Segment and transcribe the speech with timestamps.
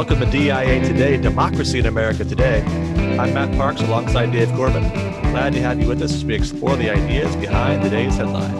[0.00, 2.62] Welcome to DIA Today, Democracy in America Today.
[3.18, 4.88] I'm Matt Parks alongside Dave Corbin.
[5.30, 8.54] Glad to have you with us as we explore the ideas behind today's headlines.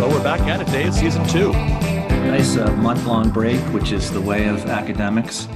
[0.00, 1.52] Well, we're back at it, Dave, season two.
[1.52, 5.46] Nice uh, month long break, which is the way of academics.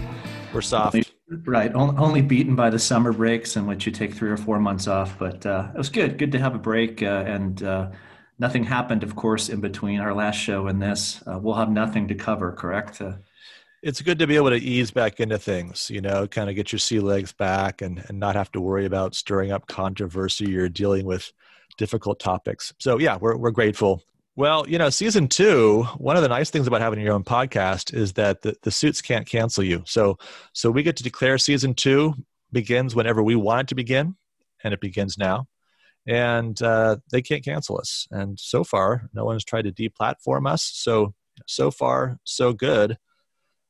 [0.55, 1.08] We're soft.
[1.31, 1.71] Right.
[1.75, 5.19] Only beaten by the summer breaks in which you take three or four months off.
[5.19, 6.17] But uh, it was good.
[6.17, 7.03] Good to have a break.
[7.03, 7.91] Uh, and uh,
[8.39, 11.23] nothing happened, of course, in between our last show and this.
[11.27, 13.03] Uh, we'll have nothing to cover, correct?
[13.03, 13.13] Uh,
[13.83, 16.73] it's good to be able to ease back into things, you know, kind of get
[16.73, 20.69] your sea legs back and, and not have to worry about stirring up controversy or
[20.69, 21.33] dealing with
[21.77, 22.73] difficult topics.
[22.79, 24.03] So, yeah, we're, we're grateful
[24.39, 27.93] well, you know, season two, one of the nice things about having your own podcast
[27.93, 29.83] is that the, the suits can't cancel you.
[29.85, 30.17] So
[30.53, 32.15] so we get to declare season two
[32.53, 34.15] begins whenever we want it to begin,
[34.63, 35.49] and it begins now.
[36.07, 38.07] And uh, they can't cancel us.
[38.13, 40.63] And so far, no one's tried to deplatform us.
[40.63, 41.15] So
[41.49, 42.97] so far, so good.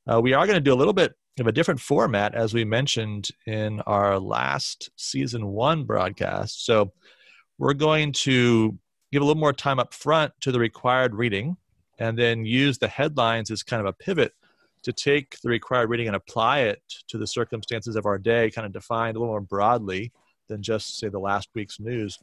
[0.07, 2.67] Uh, we are going to do a little bit of a different format, as we
[2.67, 6.67] mentioned in our last season one broadcast.
[6.67, 6.93] So
[7.57, 8.79] we're going to
[9.13, 11.57] give a little more time up front to the required reading,
[11.99, 14.33] and then use the headlines as kind of a pivot
[14.83, 18.67] to take the required reading and apply it to the circumstances of our day, kind
[18.67, 20.13] of defined a little more broadly
[20.49, 22.19] than just, say, the last week's news.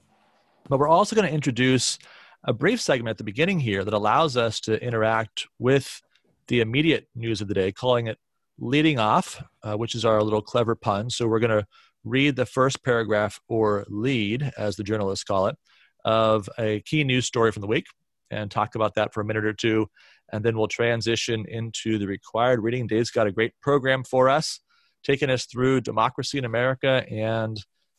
[0.70, 2.00] But we're also going to introduce
[2.44, 6.02] a brief segment at the beginning here that allows us to interact with
[6.48, 8.18] the immediate news of the day, calling it
[8.58, 11.10] leading off, uh, which is our little clever pun.
[11.10, 11.68] So we're going to
[12.04, 15.58] read the first paragraph or lead, as the journalists call it,
[16.06, 17.88] of a key news story from the week
[18.32, 19.88] and talk about that for a minute or two.
[20.32, 22.88] And then we'll transition into the required reading.
[22.88, 24.60] Dave's got a great program for us,
[25.04, 27.58] taking us through democracy in America and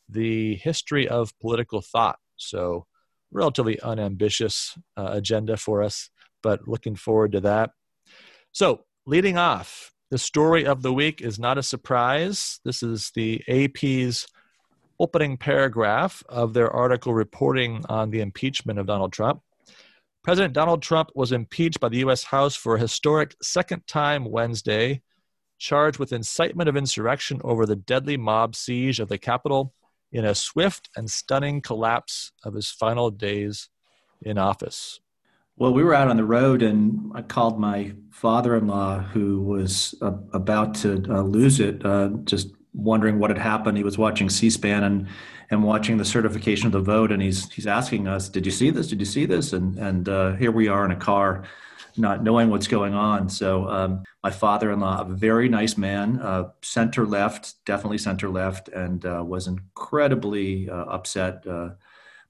[0.09, 2.19] the history of political thought.
[2.37, 2.87] So,
[3.33, 6.11] relatively unambitious uh, agenda for us,
[6.43, 7.71] but looking forward to that.
[8.53, 12.61] So, leading off, the story of the week is not a surprise.
[12.65, 14.27] This is the AP's
[14.99, 19.43] opening paragraph of their article reporting on the impeachment of Donald Trump.
[20.23, 22.25] President Donald Trump was impeached by the U.S.
[22.25, 25.03] House for a historic second time Wednesday,
[25.59, 29.73] charged with incitement of insurrection over the deadly mob siege of the Capitol
[30.13, 33.69] in a swift and stunning collapse of his final days
[34.23, 35.01] in office.
[35.59, 39.41] Well, we were out on the road, and I called my father in law, who
[39.41, 43.77] was uh, about to uh, lose it, uh, just wondering what had happened.
[43.77, 45.09] He was watching C-SPAN and
[45.49, 48.71] and watching the certification of the vote, and he's he's asking us, "Did you see
[48.71, 48.89] this?
[48.89, 51.45] Did you see this?" And and uh, here we are in a car,
[51.97, 53.29] not knowing what's going on.
[53.29, 59.05] So um, my father-in-law, a very nice man, uh, center left, definitely center left, and
[59.07, 61.47] uh, was incredibly uh, upset.
[61.47, 61.71] Uh,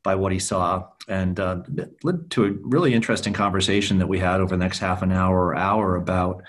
[0.02, 1.60] by what he saw, and uh,
[2.04, 5.46] led to a really interesting conversation that we had over the next half an hour
[5.46, 6.44] or hour about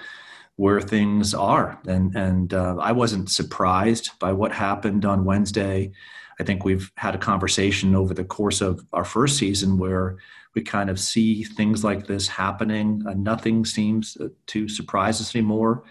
[0.58, 1.80] where things are.
[1.88, 5.92] And, and uh, I wasn't surprised by what happened on Wednesday.
[6.40, 10.18] I think we've had a conversation over the course of our first season where
[10.56, 13.04] we kind of see things like this happening.
[13.08, 15.84] Uh, nothing seems uh, to surprise us anymore.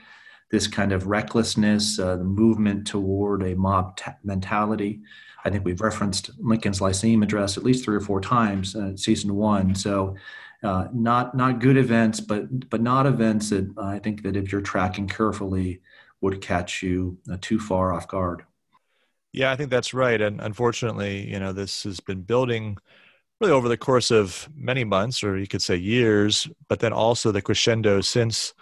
[0.51, 5.01] This kind of recklessness, uh, the movement toward a mob t- mentality.
[5.45, 9.37] I think we've referenced Lincoln's Lyceum address at least three or four times in season
[9.37, 9.77] one.
[9.77, 10.17] So
[10.63, 14.61] uh, not not good events, but but not events that I think that if you're
[14.61, 15.81] tracking carefully
[16.21, 18.45] would catch you uh, too far off guard.
[19.33, 20.21] Yeah, I think that's right.
[20.21, 22.79] And unfortunately, you know, this has been building
[23.41, 27.31] really over the course of many months, or you could say years, but then also
[27.31, 28.55] the crescendo since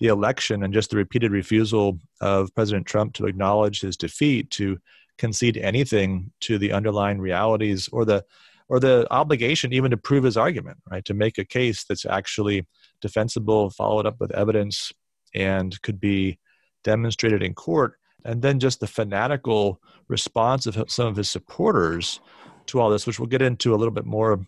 [0.00, 4.78] the election and just the repeated refusal of President Trump to acknowledge his defeat, to
[5.18, 8.24] concede anything to the underlying realities or the
[8.68, 11.04] or the obligation even to prove his argument, right?
[11.04, 12.66] To make a case that's actually
[13.00, 14.92] defensible, followed up with evidence,
[15.34, 16.38] and could be
[16.84, 17.94] demonstrated in court.
[18.24, 22.20] And then just the fanatical response of some of his supporters
[22.66, 24.40] to all this, which we'll get into a little bit more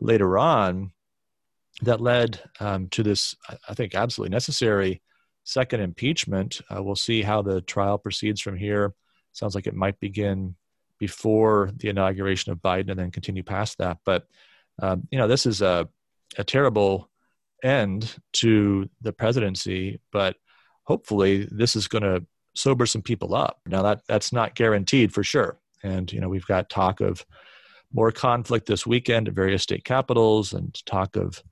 [0.00, 0.92] later on,
[1.82, 3.36] that led um, to this,
[3.68, 5.02] I think, absolutely necessary
[5.44, 6.60] second impeachment.
[6.74, 8.94] Uh, we'll see how the trial proceeds from here.
[9.32, 10.56] Sounds like it might begin
[10.98, 13.98] before the inauguration of Biden and then continue past that.
[14.04, 14.26] But
[14.80, 15.88] um, you know, this is a
[16.36, 17.08] a terrible
[17.64, 20.36] end to the presidency, but
[20.84, 22.24] hopefully this is going to
[22.54, 23.60] sober some people up.
[23.66, 25.58] Now that that's not guaranteed for sure.
[25.82, 27.24] And you know, we've got talk of
[27.92, 31.42] more conflict this weekend at various state capitals and talk of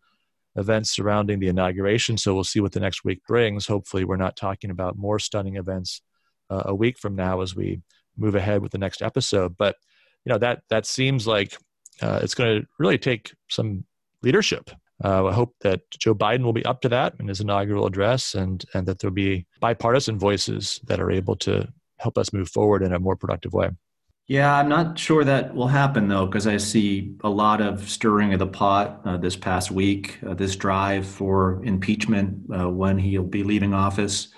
[0.56, 2.16] events surrounding the inauguration.
[2.16, 3.66] So we'll see what the next week brings.
[3.66, 6.02] Hopefully, we're not talking about more stunning events
[6.50, 7.80] uh, a week from now as we
[8.16, 9.56] move ahead with the next episode.
[9.56, 9.76] But
[10.24, 11.56] you know that that seems like
[12.02, 13.84] uh, it's going to really take some
[14.22, 14.70] leadership.
[15.04, 18.34] Uh, I hope that Joe Biden will be up to that in his inaugural address,
[18.34, 21.68] and and that there'll be bipartisan voices that are able to
[21.98, 23.70] help us move forward in a more productive way.
[24.28, 28.32] Yeah, I'm not sure that will happen though, because I see a lot of stirring
[28.32, 30.18] of the pot uh, this past week.
[30.26, 34.28] Uh, this drive for impeachment uh, when he'll be leaving office,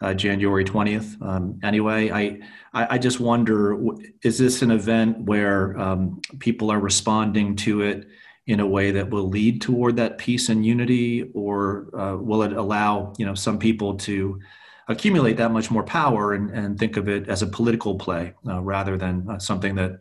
[0.00, 1.20] uh, January 20th.
[1.22, 2.40] Um, anyway, I,
[2.72, 3.78] I, I just wonder:
[4.22, 8.08] is this an event where um, people are responding to it
[8.46, 12.52] in a way that will lead toward that peace and unity, or uh, will it
[12.52, 14.40] allow you know some people to
[14.88, 18.60] accumulate that much more power and, and think of it as a political play uh,
[18.60, 19.92] rather than uh, something that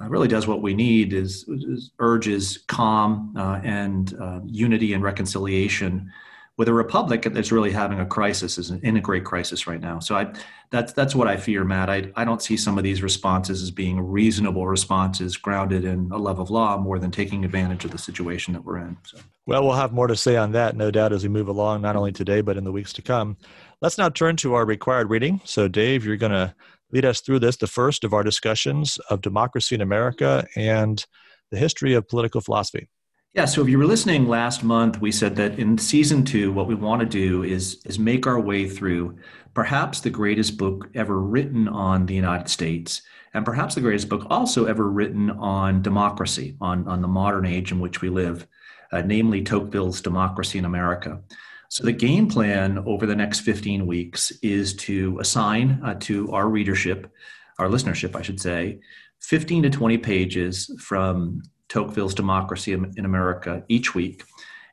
[0.00, 6.10] uh, really does what we need is, is urges calm uh, and unity and reconciliation
[6.58, 9.98] with a republic that's really having a crisis is in a great crisis right now
[9.98, 10.30] so i
[10.70, 13.70] that's that's what i fear matt i, I don't see some of these responses as
[13.70, 17.98] being reasonable responses grounded in a love of law more than taking advantage of the
[17.98, 19.18] situation that we're in so.
[19.46, 21.96] well we'll have more to say on that no doubt as we move along not
[21.96, 23.38] only today but in the weeks to come
[23.80, 25.40] Let's now turn to our required reading.
[25.44, 26.52] So, Dave, you're going to
[26.90, 31.04] lead us through this, the first of our discussions of democracy in America and
[31.52, 32.88] the history of political philosophy.
[33.34, 36.66] Yeah, so if you were listening last month, we said that in season two, what
[36.66, 39.18] we want to do is, is make our way through
[39.52, 43.02] perhaps the greatest book ever written on the United States,
[43.34, 47.70] and perhaps the greatest book also ever written on democracy, on, on the modern age
[47.70, 48.46] in which we live,
[48.92, 51.20] uh, namely Tocqueville's Democracy in America.
[51.68, 56.48] So, the game plan over the next 15 weeks is to assign uh, to our
[56.48, 57.12] readership,
[57.58, 58.80] our listenership, I should say,
[59.20, 64.24] 15 to 20 pages from Tocqueville's Democracy in America each week.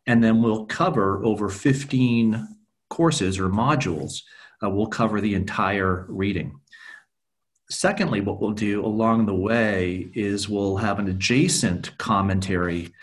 [0.07, 2.47] And then we'll cover over 15
[2.89, 4.21] courses or modules.
[4.63, 6.59] Uh, we'll cover the entire reading.
[7.69, 12.93] Secondly, what we'll do along the way is we'll have an adjacent commentary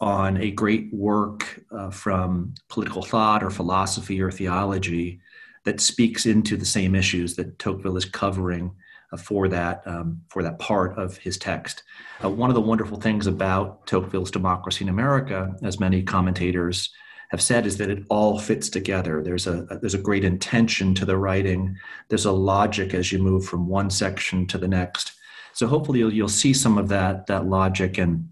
[0.00, 5.20] on a great work uh, from political thought or philosophy or theology
[5.64, 8.72] that speaks into the same issues that Tocqueville is covering
[9.16, 11.82] for that um, for that part of his text.
[12.22, 16.90] Uh, one of the wonderful things about Tocqueville's Democracy in America, as many commentators
[17.30, 19.22] have said, is that it all fits together.
[19.22, 21.76] There's a, a there's a great intention to the writing.
[22.08, 25.12] There's a logic as you move from one section to the next.
[25.54, 28.28] So hopefully you'll, you'll see some of that that logic and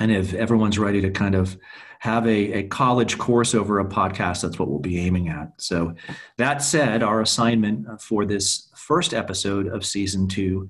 [0.00, 1.56] and if everyone's ready to kind of
[2.04, 5.52] have a, a college course over a podcast, that's what we'll be aiming at.
[5.56, 5.94] So,
[6.36, 10.68] that said, our assignment for this first episode of season two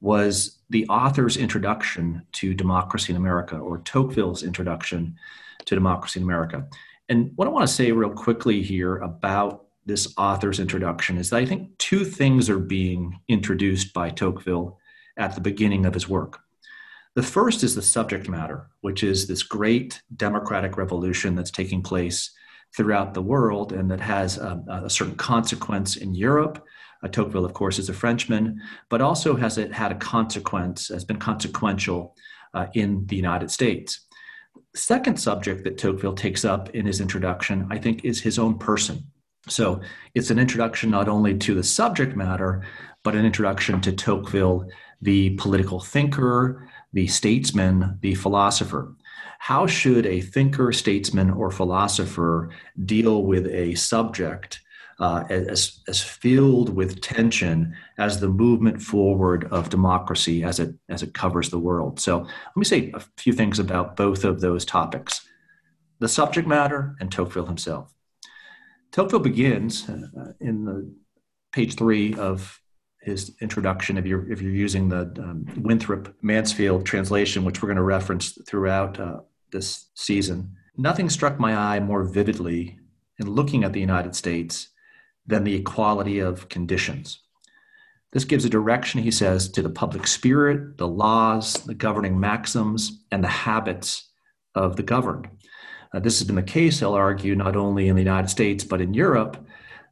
[0.00, 5.14] was the author's introduction to democracy in America, or Tocqueville's introduction
[5.66, 6.66] to democracy in America.
[7.10, 11.36] And what I want to say real quickly here about this author's introduction is that
[11.36, 14.78] I think two things are being introduced by Tocqueville
[15.18, 16.40] at the beginning of his work.
[17.14, 22.30] The first is the subject matter, which is this great democratic revolution that's taking place
[22.74, 26.64] throughout the world and that has a, a certain consequence in Europe.
[27.08, 31.18] Tocqueville, of course, is a Frenchman, but also has it had a consequence, has been
[31.18, 32.14] consequential
[32.54, 34.06] uh, in the United States.
[34.74, 39.04] Second subject that Tocqueville takes up in his introduction, I think, is his own person.
[39.48, 39.80] So
[40.14, 42.64] it's an introduction not only to the subject matter,
[43.02, 44.68] but an introduction to Tocqueville,
[45.00, 48.94] the political thinker, the statesman, the philosopher.
[49.38, 52.50] How should a thinker, statesman, or philosopher
[52.84, 54.60] deal with a subject
[55.00, 61.02] uh, as, as filled with tension as the movement forward of democracy as it, as
[61.02, 61.98] it covers the world?
[61.98, 65.26] So let me say a few things about both of those topics
[66.00, 67.94] the subject matter and Tocqueville himself.
[68.90, 70.92] Tocqueville begins uh, in the
[71.52, 72.60] page three of
[73.02, 77.76] his introduction if you're if you're using the um, Winthrop Mansfield translation, which we're going
[77.76, 79.20] to reference throughout uh,
[79.52, 80.56] this season.
[80.76, 82.78] Nothing struck my eye more vividly
[83.18, 84.68] in looking at the United States
[85.30, 87.20] than the equality of conditions.
[88.12, 93.04] This gives a direction, he says, to the public spirit, the laws, the governing maxims,
[93.12, 94.10] and the habits
[94.54, 95.28] of the governed.
[95.94, 98.80] Uh, this has been the case, I'll argue, not only in the United States, but
[98.80, 99.36] in Europe,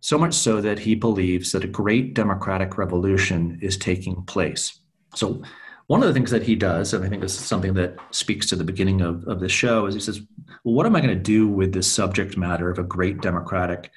[0.01, 4.81] so much so that he believes that a great democratic revolution is taking place.
[5.15, 5.43] So,
[5.87, 8.47] one of the things that he does, and I think this is something that speaks
[8.49, 10.21] to the beginning of, of the show, is he says,
[10.63, 13.91] Well, what am I going to do with this subject matter of a great democratic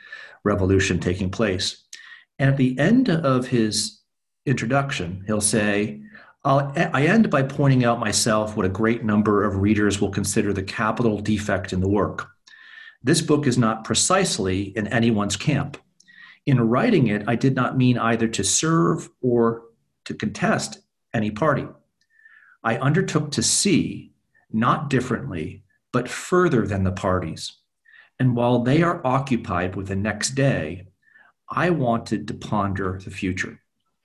[0.43, 1.83] revolution taking place?
[2.39, 4.01] And at the end of his
[4.45, 6.01] introduction, he'll say,
[6.43, 10.63] i end by pointing out myself what a great number of readers will consider the
[10.63, 12.27] capital defect in the work.
[13.03, 15.77] This book is not precisely in anyone's camp.
[16.47, 19.63] In writing it, I did not mean either to serve or
[20.05, 20.79] to contest
[21.13, 21.67] any party.
[22.63, 24.13] I undertook to see
[24.51, 27.53] not differently, but further than the parties.
[28.21, 30.85] And while they are occupied with the next day,
[31.49, 33.59] I wanted to ponder the future.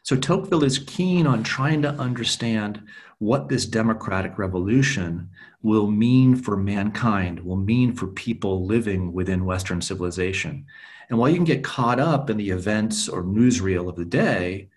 [0.04, 2.80] So Tocqueville is keen on trying to understand
[3.18, 5.28] what this democratic revolution
[5.60, 10.64] will mean for mankind, will mean for people living within Western civilization.
[11.10, 14.70] And while you can get caught up in the events or newsreel of the day,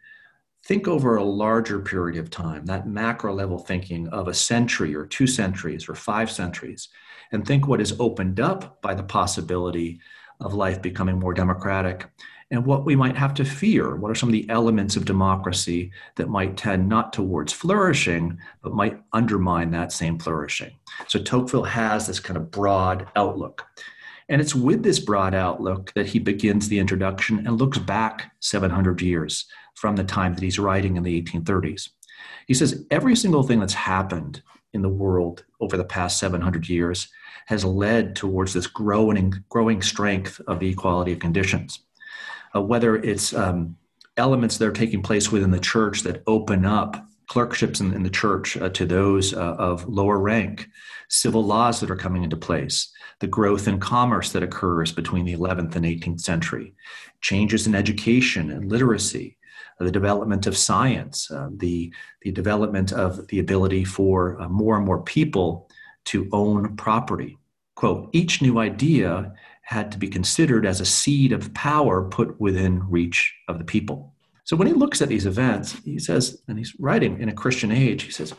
[0.66, 5.06] think over a larger period of time, that macro level thinking of a century or
[5.06, 6.90] two centuries or five centuries,
[7.32, 10.00] and think what is opened up by the possibility
[10.40, 12.08] of life becoming more democratic
[12.52, 13.96] and what we might have to fear.
[13.96, 18.74] What are some of the elements of democracy that might tend not towards flourishing, but
[18.74, 20.72] might undermine that same flourishing?
[21.08, 23.66] So Tocqueville has this kind of broad outlook.
[24.30, 29.02] And it's with this broad outlook that he begins the introduction and looks back 700
[29.02, 29.46] years
[29.76, 31.90] from the time that he's writing in the 1830s.
[32.48, 34.42] He says every single thing that's happened
[34.74, 37.10] in the world over the past 700 years
[37.48, 41.80] has led towards this growing, growing strength of the equality of conditions.
[42.56, 43.76] Uh, whether it's um,
[44.18, 48.10] elements that are taking place within the church that open up clerkships in, in the
[48.10, 50.68] church uh, to those uh, of lower rank,
[51.10, 55.36] civil laws that are coming into place, the growth in commerce that occurs between the
[55.36, 56.74] 11th and 18th century,
[57.22, 59.38] changes in education and literacy,
[59.80, 64.86] the development of science, uh, the, the development of the ability for uh, more and
[64.86, 65.70] more people
[66.06, 67.38] to own property.
[67.76, 72.84] Quote, each new idea had to be considered as a seed of power put within
[72.90, 74.14] reach of the people.
[74.44, 77.72] So when he looks at these events, he says, and he's writing in a Christian
[77.72, 78.34] age, he says,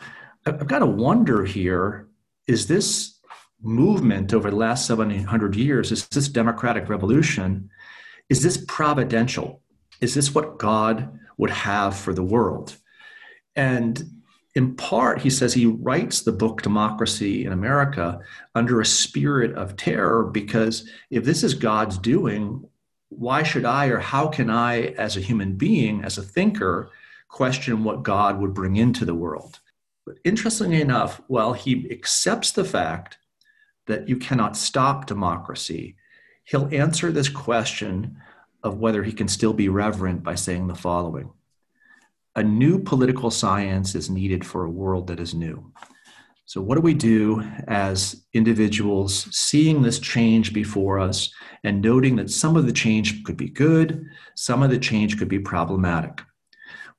[0.45, 2.07] I've got to wonder here
[2.47, 3.19] is this
[3.61, 7.69] movement over the last 700 years, is this democratic revolution,
[8.29, 9.61] is this providential?
[10.01, 12.77] Is this what God would have for the world?
[13.55, 14.01] And
[14.53, 18.19] in part, he says he writes the book Democracy in America
[18.53, 22.63] under a spirit of terror because if this is God's doing,
[23.09, 26.91] why should I or how can I, as a human being, as a thinker,
[27.27, 29.59] question what God would bring into the world?
[30.05, 33.17] But interestingly enough, while he accepts the fact
[33.87, 35.95] that you cannot stop democracy,
[36.43, 38.21] he'll answer this question
[38.63, 41.31] of whether he can still be reverent by saying the following
[42.35, 45.71] A new political science is needed for a world that is new.
[46.45, 51.31] So, what do we do as individuals seeing this change before us
[51.63, 55.29] and noting that some of the change could be good, some of the change could
[55.29, 56.21] be problematic?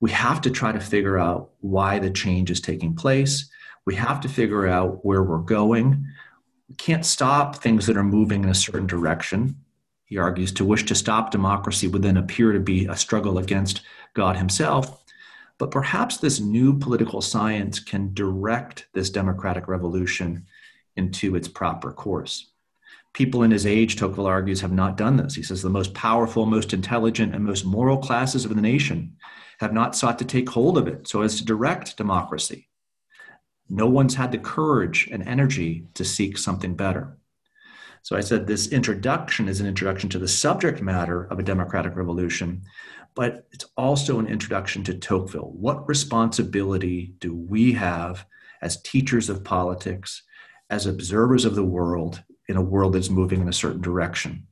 [0.01, 3.51] We have to try to figure out why the change is taking place.
[3.85, 6.07] We have to figure out where we're going.
[6.69, 9.62] We can't stop things that are moving in a certain direction.
[10.13, 13.81] He argues to wish to stop democracy would then appear to be a struggle against
[14.13, 15.03] God Himself.
[15.57, 20.45] But perhaps this new political science can direct this democratic revolution
[20.97, 22.51] into its proper course.
[23.15, 25.35] People in his age, Tocqueville argues, have not done this.
[25.35, 29.17] He says the most powerful, most intelligent, and most moral classes of the nation
[29.61, 32.69] have not sought to take hold of it so as to direct democracy.
[33.71, 37.17] No one's had the courage and energy to seek something better.
[38.03, 41.95] So I said this introduction is an introduction to the subject matter of a democratic
[41.95, 42.63] revolution,
[43.15, 45.53] but it's also an introduction to Tocqueville.
[45.55, 48.27] What responsibility do we have
[48.61, 50.23] as teachers of politics,
[50.69, 54.49] as observers of the world in a world that's moving in a certain direction?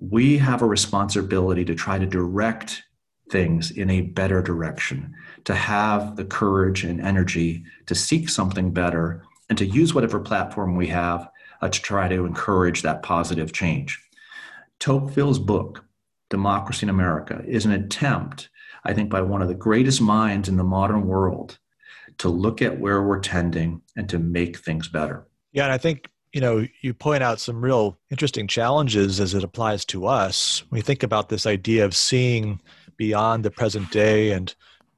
[0.00, 2.82] We have a responsibility to try to direct
[3.30, 9.22] things in a better direction, to have the courage and energy to seek something better,
[9.48, 11.28] and to use whatever platform we have
[11.62, 13.98] uh, to try to encourage that positive change.
[14.80, 15.84] Tocqueville's book,
[16.28, 18.50] Democracy in America is an attempt,
[18.84, 21.58] I think, by one of the greatest minds in the modern world
[22.18, 25.26] to look at where we're tending and to make things better.
[25.52, 29.44] Yeah, and I think you know you point out some real interesting challenges as it
[29.44, 30.64] applies to us.
[30.70, 32.60] We think about this idea of seeing
[32.96, 34.54] beyond the present day and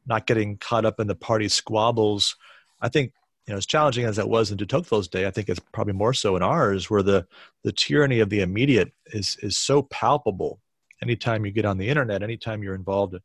[0.06, 2.36] not getting caught up in the party squabbles,
[2.80, 3.12] I think
[3.46, 5.92] you know as challenging as that was in de Tocqueville's day, I think it's probably
[5.92, 7.26] more so in ours, where the
[7.62, 10.60] the tyranny of the immediate is is so palpable
[11.02, 13.20] anytime you get on the internet, anytime you're involved in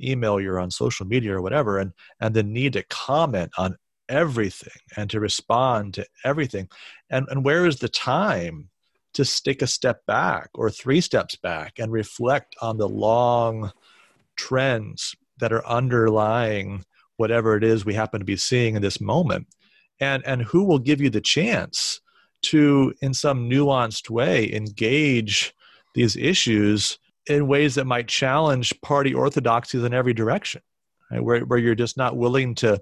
[0.00, 3.76] email, you're on social media or whatever, and and the need to comment on
[4.08, 6.68] everything and to respond to everything.
[7.10, 8.70] And and where is the time
[9.14, 13.72] to take a step back or three steps back and reflect on the long
[14.36, 16.84] trends that are underlying
[17.18, 19.46] whatever it is we happen to be seeing in this moment.
[20.00, 22.00] And and who will give you the chance
[22.42, 25.54] to in some nuanced way engage
[25.94, 30.62] these issues in ways that might challenge party orthodoxies in every direction,
[31.10, 31.22] right?
[31.22, 32.80] where, where you're just not willing to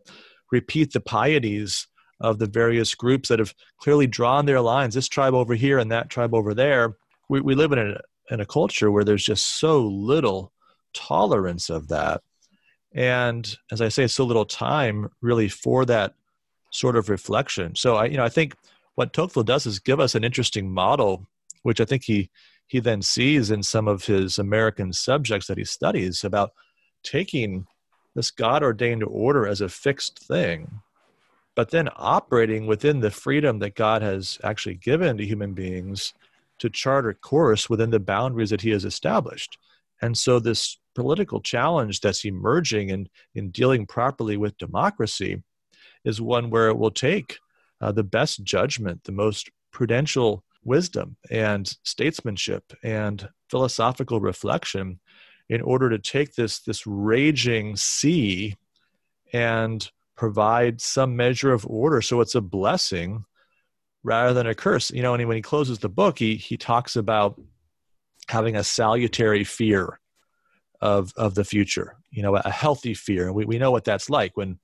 [0.53, 1.89] repeat the pieties
[2.21, 4.95] of the various groups that have clearly drawn their lines.
[4.95, 6.97] This tribe over here and that tribe over there.
[7.29, 8.01] We, we live in a,
[8.31, 10.53] in a culture where there's just so little
[10.95, 12.23] tolerance of that
[12.95, 16.15] and as i say so little time really for that
[16.73, 18.55] sort of reflection so i you know i think
[18.95, 21.27] what tocqueville does is give us an interesting model
[21.63, 22.31] which i think he
[22.69, 26.53] he then sees in some of his american subjects that he studies about
[27.03, 27.67] taking
[28.15, 30.81] this god ordained order as a fixed thing
[31.57, 36.13] but then operating within the freedom that God has actually given to human beings
[36.59, 39.59] to chart a course within the boundaries that He has established.
[40.01, 45.43] And so, this political challenge that's emerging in, in dealing properly with democracy
[46.05, 47.39] is one where it will take
[47.81, 54.99] uh, the best judgment, the most prudential wisdom and statesmanship and philosophical reflection
[55.49, 58.57] in order to take this, this raging sea
[59.33, 62.01] and provide some measure of order.
[62.01, 63.25] So it's a blessing
[64.03, 64.91] rather than a curse.
[64.91, 67.39] You know and when he closes the book he he talks about
[68.29, 70.01] having a salutary fear
[70.81, 74.11] of of the future you know a healthy fear and we, we know what that's
[74.11, 74.59] like when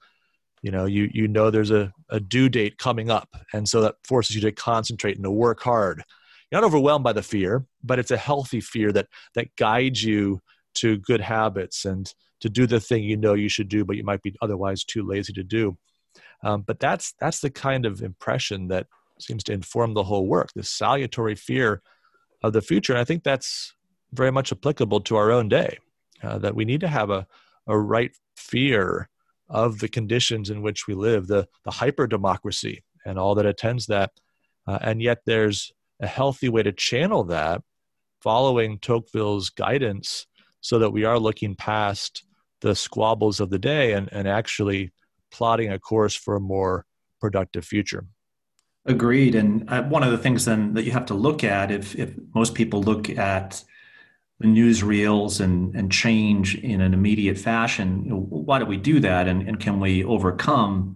[0.62, 3.94] you know you you know there's a, a due date coming up and so that
[4.04, 6.02] forces you to concentrate and to work hard
[6.50, 10.40] you're not overwhelmed by the fear but it's a healthy fear that that guides you
[10.74, 14.04] to good habits and to do the thing you know you should do, but you
[14.04, 15.78] might be otherwise too lazy to do.
[16.42, 18.88] Um, but that's that's the kind of impression that
[19.20, 20.50] seems to inform the whole work.
[20.54, 21.82] This salutary fear
[22.42, 23.74] of the future, and I think that's
[24.12, 25.78] very much applicable to our own day.
[26.22, 27.26] Uh, that we need to have a
[27.66, 29.08] a right fear
[29.48, 33.86] of the conditions in which we live, the the hyper democracy and all that attends
[33.86, 34.10] that,
[34.66, 37.60] uh, and yet there's a healthy way to channel that,
[38.20, 40.26] following Tocqueville's guidance,
[40.60, 42.24] so that we are looking past
[42.60, 44.92] the squabbles of the day and, and actually
[45.30, 46.86] plotting a course for a more
[47.20, 48.06] productive future.
[48.86, 49.34] Agreed.
[49.34, 52.14] And uh, one of the things then that you have to look at, if, if
[52.34, 53.62] most people look at
[54.42, 59.28] newsreels and, and change in an immediate fashion, you know, why do we do that?
[59.28, 60.94] And, and can we overcome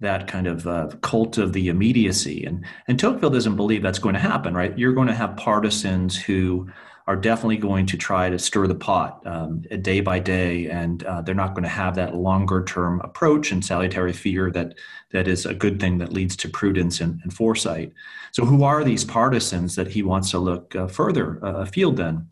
[0.00, 2.44] that kind of uh, cult of the immediacy?
[2.44, 4.76] And, and Tocqueville doesn't believe that's going to happen, right?
[4.78, 6.68] You're going to have partisans who
[7.08, 11.22] are definitely going to try to stir the pot um, day by day, and uh,
[11.22, 14.74] they're not going to have that longer term approach and salutary fear that
[15.12, 17.94] that is a good thing that leads to prudence and, and foresight.
[18.32, 22.28] So, who are these partisans that he wants to look uh, further uh, afield then?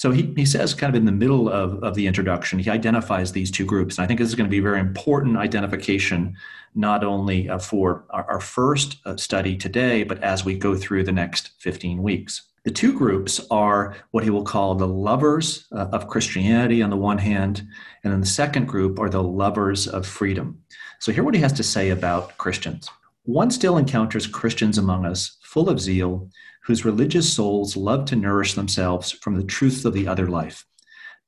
[0.00, 3.32] So he, he says, kind of in the middle of, of the introduction, he identifies
[3.32, 3.98] these two groups.
[3.98, 6.34] And I think this is going to be a very important identification,
[6.74, 11.04] not only uh, for our, our first uh, study today, but as we go through
[11.04, 12.48] the next 15 weeks.
[12.64, 16.96] The two groups are what he will call the lovers uh, of Christianity on the
[16.96, 17.62] one hand,
[18.02, 20.62] and then the second group are the lovers of freedom.
[20.98, 22.88] So, hear what he has to say about Christians.
[23.24, 28.54] One still encounters Christians among us, full of zeal, whose religious souls love to nourish
[28.54, 30.66] themselves from the truths of the other life.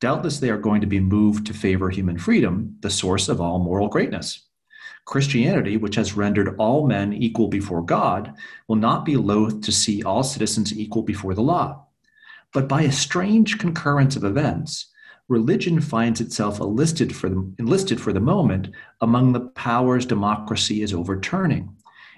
[0.00, 3.58] Doubtless, they are going to be moved to favor human freedom, the source of all
[3.58, 4.48] moral greatness.
[5.04, 8.34] Christianity, which has rendered all men equal before God,
[8.68, 11.86] will not be loath to see all citizens equal before the law.
[12.52, 14.86] But by a strange concurrence of events,
[15.28, 18.68] religion finds itself enlisted for the, enlisted for the moment
[19.00, 21.74] among the powers democracy is overturning,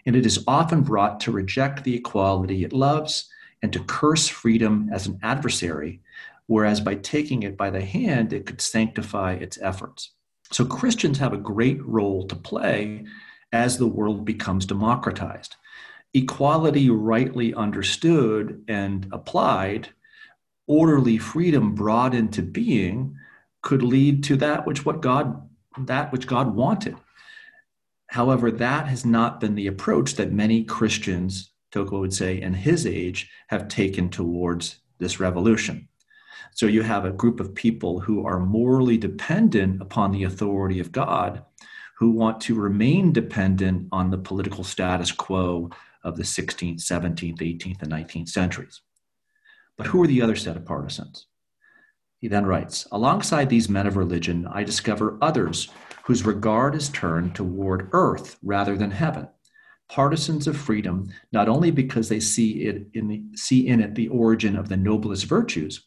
[0.06, 3.28] and it is often brought to reject the equality it loves
[3.62, 6.00] and to curse freedom as an adversary,
[6.46, 10.10] whereas by taking it by the hand, it could sanctify its efforts.
[10.50, 13.04] So Christians have a great role to play
[13.52, 15.56] as the world becomes democratized.
[16.12, 19.88] Equality, rightly understood and applied,
[20.66, 23.16] orderly freedom brought into being,
[23.62, 25.40] could lead to that which what God
[25.78, 26.96] that which God wanted.
[28.14, 32.86] However, that has not been the approach that many Christians, Tocqueville would say, in his
[32.86, 35.88] age, have taken towards this revolution.
[36.52, 40.92] So you have a group of people who are morally dependent upon the authority of
[40.92, 41.42] God,
[41.98, 45.70] who want to remain dependent on the political status quo
[46.04, 48.80] of the 16th, 17th, 18th, and 19th centuries.
[49.76, 51.26] But who are the other set of partisans?
[52.20, 55.68] He then writes Alongside these men of religion, I discover others
[56.04, 59.26] whose regard is turned toward earth rather than heaven.
[59.88, 64.08] Partisans of freedom, not only because they see it in the, see in it the
[64.08, 65.86] origin of the noblest virtues,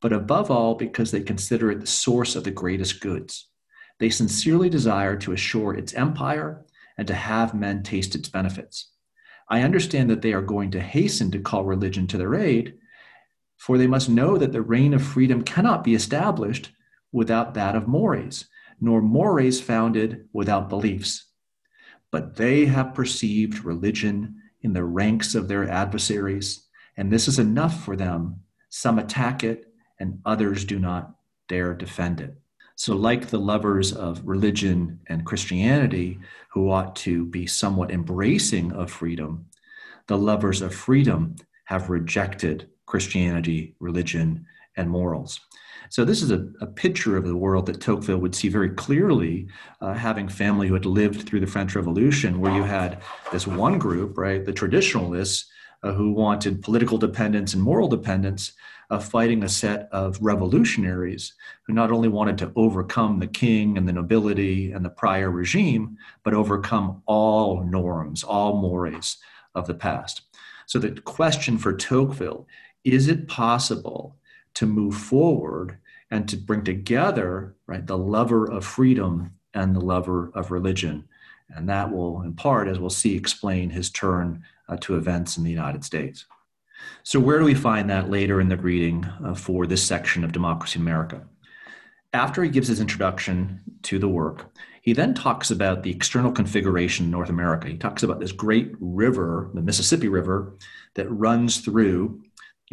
[0.00, 3.48] but above all because they consider it the source of the greatest goods.
[3.98, 6.64] They sincerely desire to assure its empire
[6.98, 8.90] and to have men taste its benefits.
[9.48, 12.78] I understand that they are going to hasten to call religion to their aid,
[13.58, 16.70] for they must know that the reign of freedom cannot be established
[17.12, 18.46] without that of mores,
[18.80, 21.26] nor mores founded without beliefs.
[22.12, 27.82] but they have perceived religion in the ranks of their adversaries, and this is enough
[27.84, 28.38] for them.
[28.68, 31.14] Some attack it, and others do not
[31.48, 32.36] dare defend it.
[32.76, 36.18] So, like the lovers of religion and Christianity,
[36.52, 39.46] who ought to be somewhat embracing of freedom,
[40.06, 45.40] the lovers of freedom have rejected Christianity, religion, and morals.
[45.92, 49.46] So this is a, a picture of the world that Tocqueville would see very clearly,
[49.82, 53.78] uh, having family who had lived through the French Revolution, where you had this one
[53.78, 55.50] group, right, the traditionalists,
[55.82, 58.52] uh, who wanted political dependence and moral dependence,
[58.88, 61.34] uh, fighting a set of revolutionaries
[61.66, 65.98] who not only wanted to overcome the king and the nobility and the prior regime,
[66.24, 69.18] but overcome all norms, all mores
[69.54, 70.22] of the past.
[70.64, 72.46] So the question for Tocqueville
[72.82, 74.16] is it possible
[74.54, 75.78] to move forward
[76.12, 81.08] and to bring together right the lover of freedom and the lover of religion.
[81.48, 85.42] And that will in part as we'll see explain his turn uh, to events in
[85.42, 86.26] the united states.
[87.02, 90.32] So where do we find that later in the reading uh, for this section of
[90.32, 91.22] democracy in america?
[92.12, 97.06] After he gives his introduction to the work he then talks about the external configuration
[97.06, 97.68] in north america.
[97.68, 100.58] He talks about this great river the mississippi river
[100.94, 102.22] that runs through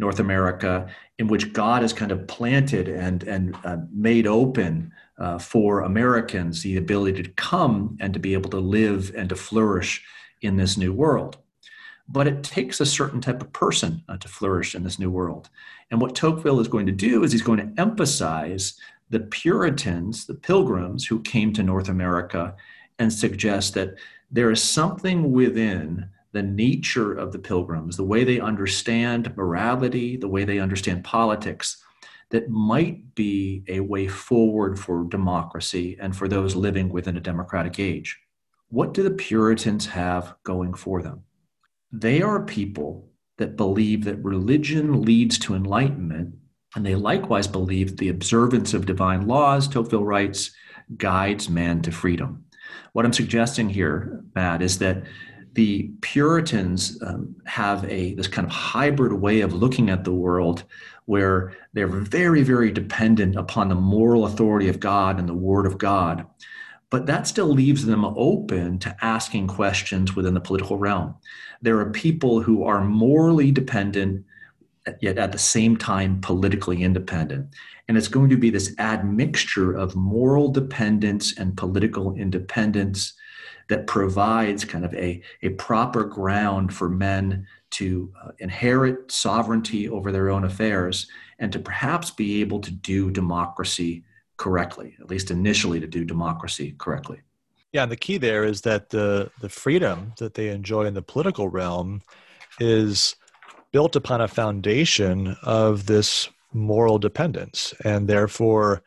[0.00, 0.88] North America,
[1.20, 6.62] in which God has kind of planted and and uh, made open uh, for Americans
[6.62, 10.02] the ability to come and to be able to live and to flourish
[10.40, 11.36] in this new world.
[12.08, 15.50] But it takes a certain type of person uh, to flourish in this new world.
[15.90, 18.80] And what Tocqueville is going to do is he's going to emphasize
[19.10, 22.56] the Puritans, the pilgrims who came to North America,
[22.98, 23.94] and suggest that
[24.30, 30.28] there is something within the nature of the pilgrims, the way they understand morality, the
[30.28, 31.82] way they understand politics,
[32.30, 37.78] that might be a way forward for democracy and for those living within a democratic
[37.78, 38.18] age.
[38.68, 41.24] What do the Puritans have going for them?
[41.92, 46.36] They are people that believe that religion leads to enlightenment,
[46.76, 50.52] and they likewise believe the observance of divine laws, Tocqueville writes,
[50.96, 52.44] guides man to freedom.
[52.92, 55.02] What I'm suggesting here, Matt, is that
[55.54, 60.64] the Puritans um, have a this kind of hybrid way of looking at the world,
[61.06, 65.78] where they're very, very dependent upon the moral authority of God and the Word of
[65.78, 66.26] God.
[66.90, 71.14] But that still leaves them open to asking questions within the political realm.
[71.62, 74.24] There are people who are morally dependent,
[75.00, 77.54] yet at the same time politically independent.
[77.86, 83.14] And it's going to be this admixture of moral dependence and political independence
[83.70, 90.10] that provides kind of a, a proper ground for men to uh, inherit sovereignty over
[90.10, 91.06] their own affairs
[91.38, 94.04] and to perhaps be able to do democracy
[94.36, 97.20] correctly, at least initially to do democracy correctly.
[97.72, 101.02] Yeah, and the key there is that the the freedom that they enjoy in the
[101.02, 102.02] political realm
[102.58, 103.14] is
[103.70, 108.82] built upon a foundation of this moral dependence, and therefore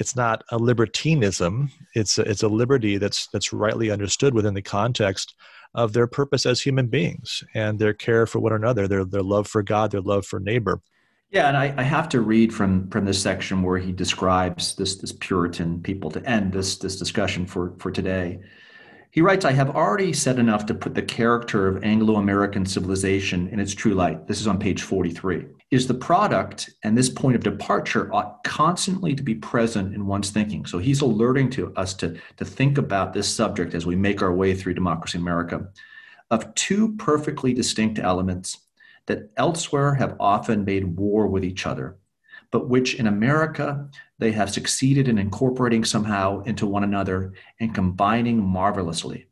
[0.00, 1.70] it's not a libertinism.
[1.94, 5.34] It's a, it's a liberty that's that's rightly understood within the context
[5.74, 9.46] of their purpose as human beings and their care for one another, their their love
[9.46, 10.80] for God, their love for neighbor.
[11.30, 14.96] Yeah, and I, I have to read from from this section where he describes this
[14.96, 18.40] this Puritan people to end this this discussion for for today.
[19.12, 23.48] He writes, I have already said enough to put the character of Anglo American civilization
[23.48, 24.28] in its true light.
[24.28, 25.46] This is on page 43.
[25.72, 30.30] Is the product, and this point of departure ought constantly to be present in one's
[30.30, 30.64] thinking.
[30.64, 34.32] So he's alerting to us to, to think about this subject as we make our
[34.32, 35.66] way through Democracy America
[36.30, 38.58] of two perfectly distinct elements
[39.06, 41.96] that elsewhere have often made war with each other,
[42.52, 43.88] but which in America
[44.20, 49.26] they have succeeded in incorporating somehow into one another and combining marvelously.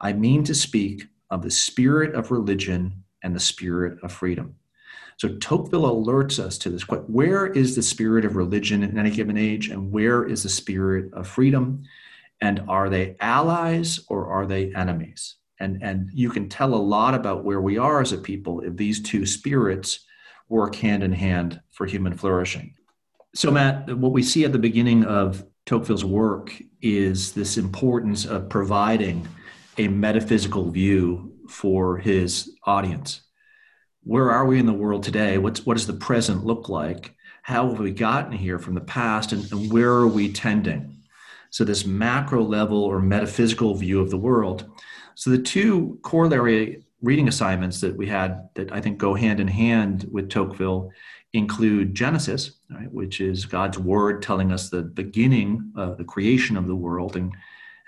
[0.00, 4.56] I mean to speak of the spirit of religion and the spirit of freedom.
[5.18, 6.88] So Tocqueville alerts us to this.
[6.88, 11.12] Where is the spirit of religion in any given age, and where is the spirit
[11.12, 11.84] of freedom?
[12.40, 15.36] And are they allies or are they enemies?
[15.60, 18.76] And, and you can tell a lot about where we are as a people if
[18.76, 20.00] these two spirits
[20.48, 22.74] work hand in hand for human flourishing.
[23.34, 28.50] So, Matt, what we see at the beginning of Tocqueville's work is this importance of
[28.50, 29.26] providing
[29.78, 33.22] a metaphysical view for his audience.
[34.04, 35.38] Where are we in the world today?
[35.38, 37.14] What's, what does the present look like?
[37.42, 40.98] How have we gotten here from the past, and, and where are we tending?
[41.48, 44.70] So, this macro level or metaphysical view of the world.
[45.14, 49.48] So, the two corollary reading assignments that we had that I think go hand in
[49.48, 50.92] hand with Tocqueville
[51.32, 56.66] include Genesis, right, which is God's word telling us the beginning, of the creation of
[56.66, 57.32] the world, and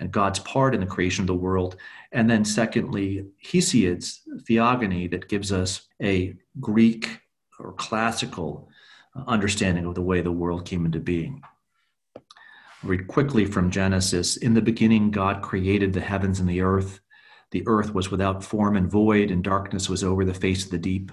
[0.01, 1.77] and God's part in the creation of the world.
[2.13, 7.21] And then, secondly, Hesiod's theogony that gives us a Greek
[7.59, 8.69] or classical
[9.27, 11.43] understanding of the way the world came into being.
[12.83, 17.01] Read quickly from Genesis In the beginning, God created the heavens and the earth.
[17.53, 20.79] The earth was without form and void, and darkness was over the face of the
[20.79, 21.13] deep.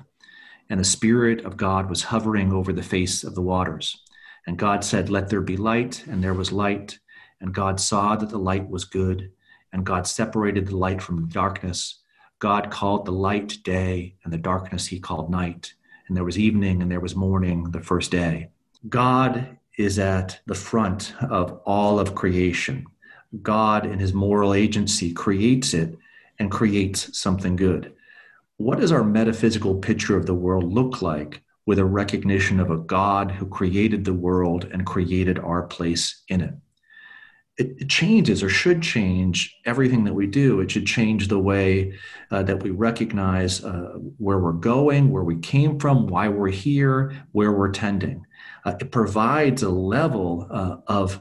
[0.72, 3.98] And the Spirit of God was hovering over the face of the waters.
[4.48, 6.98] And God said, Let there be light, and there was light.
[7.42, 9.34] And God saw that the light was good,
[9.74, 12.00] and God separated the light from the darkness.
[12.40, 15.74] God called the light day, and the darkness he called night.
[16.08, 18.50] And there was evening, and there was morning the first day.
[18.88, 22.86] God is at the front of all of creation.
[23.42, 25.98] God, in his moral agency, creates it
[26.40, 27.94] and creates something good.
[28.62, 32.78] What does our metaphysical picture of the world look like with a recognition of a
[32.78, 36.54] God who created the world and created our place in it?
[37.58, 40.60] It, changes or should change everything that we do.
[40.60, 41.98] It should change the way
[42.30, 47.26] uh, that we recognize uh, where we're going, where we came from, why we're here,
[47.32, 48.28] where we're tending.
[48.64, 51.20] Uh, it provides a level uh, of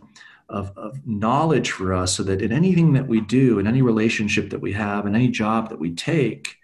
[0.51, 4.51] of, of knowledge for us so that in anything that we do, in any relationship
[4.51, 6.57] that we have, in any job that we take,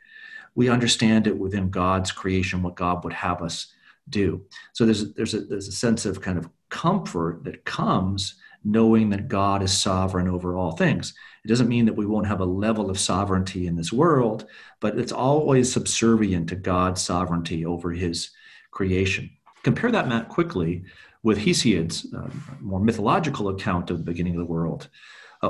[0.57, 3.73] we understand it within God's creation, what God would have us
[4.09, 4.45] do.
[4.73, 9.29] So there's, there's, a, there's a sense of kind of comfort that comes knowing that
[9.29, 11.15] God is sovereign over all things.
[11.45, 14.47] It doesn't mean that we won't have a level of sovereignty in this world,
[14.81, 18.31] but it's always subservient to God's sovereignty over his
[18.73, 19.31] creation.
[19.63, 20.85] Compare that, Matt, quickly
[21.23, 22.29] with Hesiod's uh,
[22.61, 24.89] more mythological account of the beginning of the world,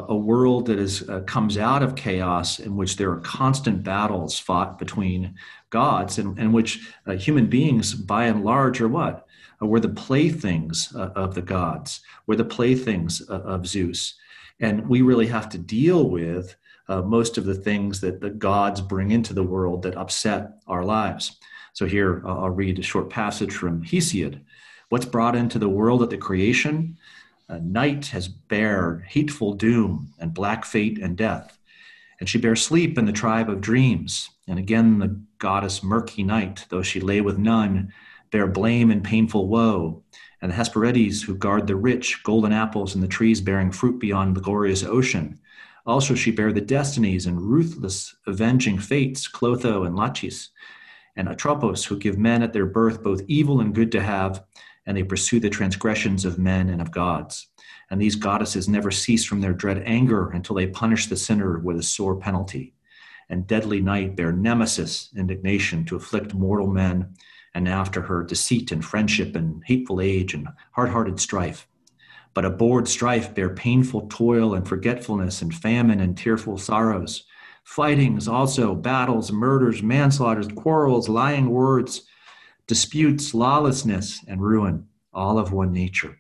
[0.09, 4.39] a, world that is, uh, comes out of chaos in which there are constant battles
[4.39, 5.35] fought between
[5.71, 9.27] gods, and in which uh, human beings, by and large, are what?
[9.63, 14.15] Uh, we're the playthings uh, of the gods, we're the playthings uh, of Zeus.
[14.61, 16.57] And we really have to deal with
[16.89, 21.37] most of the things that the gods bring into the world that upset our lives.
[21.73, 24.41] So here I'll read a short passage from Hesiod.
[24.89, 26.97] What's brought into the world at the creation?
[27.49, 31.59] Night has bare hateful doom and black fate and death.
[32.19, 34.31] And she bare sleep in the tribe of dreams.
[34.49, 37.93] And again the goddess murky night, though she lay with none,
[38.31, 40.03] bare blame and painful woe.
[40.43, 44.35] And the Hesperides who guard the rich, golden apples in the trees bearing fruit beyond
[44.35, 45.39] the glorious ocean.
[45.87, 50.49] Also she bare the destinies and ruthless avenging fates, Clotho and Lachesis,
[51.15, 54.43] and Atropos, who give men at their birth both evil and good to have,
[54.87, 57.49] and they pursue the transgressions of men and of gods.
[57.91, 61.79] And these goddesses never cease from their dread anger until they punish the sinner with
[61.79, 62.75] a sore penalty.
[63.29, 67.15] And deadly night bear nemesis, indignation to afflict mortal men,
[67.55, 71.67] and after her deceit and friendship and hateful age and hard hearted strife.
[72.35, 77.25] But abhorred strife bear painful toil and forgetfulness and famine and tearful sorrows.
[77.65, 82.03] Fightings also, battles, murders, manslaughters, quarrels, lying words,
[82.67, 86.19] disputes, lawlessness, and ruin, all of one nature.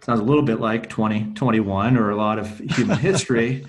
[0.00, 3.66] Sounds a little bit like 2021 or a lot of human history,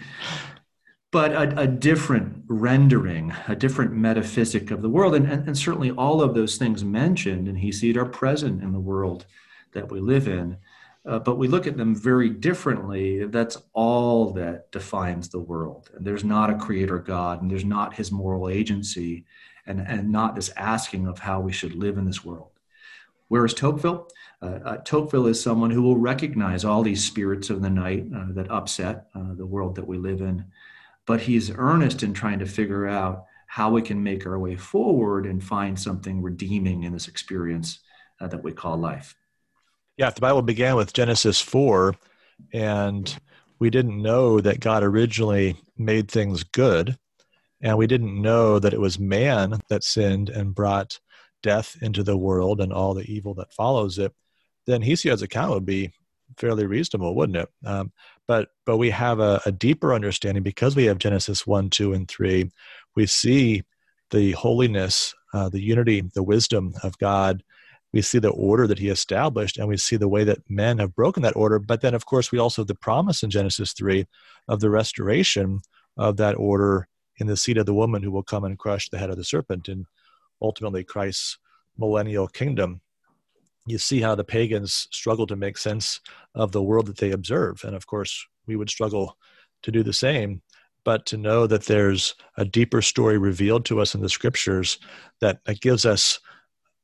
[1.12, 5.14] but a, a, different rendering, a different metaphysic of the world.
[5.14, 8.80] And, and, and certainly all of those things mentioned in Hesiod are present in the
[8.80, 9.26] world
[9.74, 10.58] that we live in.
[11.04, 13.26] Uh, but we look at them very differently.
[13.26, 15.90] That's all that defines the world.
[15.96, 19.26] And there's not a creator God, and there's not his moral agency
[19.72, 22.52] and, and not this asking of how we should live in this world.
[23.30, 24.08] Where is Tocqueville?
[24.42, 28.26] Uh, uh, Tocqueville is someone who will recognize all these spirits of the night uh,
[28.34, 30.46] that upset uh, the world that we live in,
[31.06, 35.26] but he's earnest in trying to figure out how we can make our way forward
[35.26, 37.80] and find something redeeming in this experience
[38.20, 39.16] uh, that we call life.
[39.98, 41.96] Yeah, the Bible began with Genesis 4,
[42.54, 43.18] and
[43.60, 46.98] we didn't know that God originally made things good
[47.62, 51.00] and we didn't know that it was man that sinned and brought
[51.44, 54.14] death into the world and all the evil that follows it,
[54.68, 55.92] then Hesiod's account would be
[56.38, 57.50] fairly reasonable, wouldn't it?
[57.66, 57.92] Um,
[58.28, 62.08] but but we have a, a, deeper understanding because we have Genesis one, two, and
[62.08, 62.52] three.
[62.96, 63.64] We see
[64.12, 67.44] the holiness, uh, the unity, the wisdom of God.
[67.94, 70.96] We see the order that He established, and we see the way that men have
[70.96, 71.60] broken that order.
[71.60, 74.08] But then, of course, we also have the promise in Genesis three
[74.48, 75.60] of the restoration
[75.98, 76.88] of that order
[77.22, 79.24] in the seed of the woman who will come and crush the head of the
[79.24, 79.86] serpent and
[80.42, 81.38] ultimately Christ's
[81.78, 82.82] millennial kingdom.
[83.68, 86.02] You see how the pagans struggle to make sense
[86.34, 87.64] of the world that they observe.
[87.64, 89.18] And of course, we would struggle
[89.62, 90.42] to do the same.
[90.84, 94.80] But to know that there's a deeper story revealed to us in the scriptures
[95.20, 96.20] that, that gives us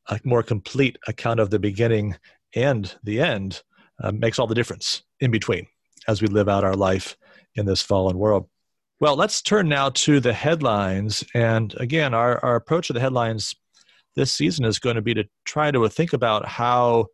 [0.10, 2.16] a more complete account of the beginning
[2.54, 3.64] and the end
[4.04, 5.66] uh, makes all the difference in between
[6.08, 7.18] as we live out our life
[7.56, 8.48] in this fallen world.
[9.00, 11.24] Well, let's turn now to the headlines.
[11.36, 13.54] And again, our, our approach to the headlines
[14.16, 17.06] this season is going to be to try to think about how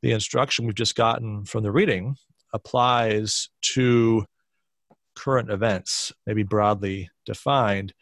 [0.00, 2.16] the instruction we've just gotten from the reading
[2.54, 4.24] applies to
[5.16, 7.92] current events, maybe broadly defined.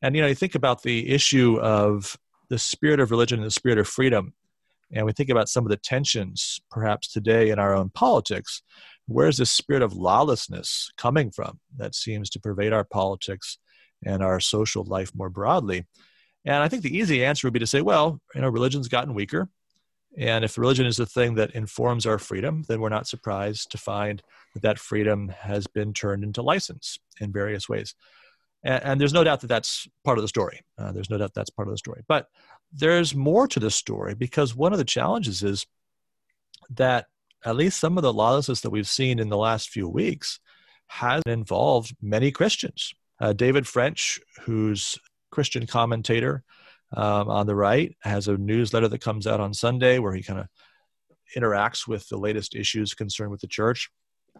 [0.00, 2.16] And you know, you think about the issue of
[2.50, 4.32] the spirit of religion and the spirit of freedom,
[4.92, 8.62] and we think about some of the tensions perhaps today in our own politics.
[9.06, 13.58] Where's this spirit of lawlessness coming from that seems to pervade our politics
[14.04, 15.86] and our social life more broadly?
[16.44, 19.14] And I think the easy answer would be to say, well, you know, religion's gotten
[19.14, 19.48] weaker.
[20.18, 23.78] And if religion is the thing that informs our freedom, then we're not surprised to
[23.78, 24.22] find
[24.54, 27.94] that that freedom has been turned into license in various ways.
[28.64, 30.62] And, and there's no doubt that that's part of the story.
[30.78, 32.02] Uh, there's no doubt that's part of the story.
[32.08, 32.28] But
[32.72, 35.66] there's more to the story because one of the challenges is
[36.70, 37.06] that
[37.46, 40.40] at least some of the lawlessness that we've seen in the last few weeks
[40.88, 42.92] has involved many Christians.
[43.20, 44.98] Uh, David French, who's
[45.30, 46.42] Christian commentator
[46.92, 50.40] um, on the right, has a newsletter that comes out on Sunday where he kind
[50.40, 50.48] of
[51.36, 53.90] interacts with the latest issues concerned with the church.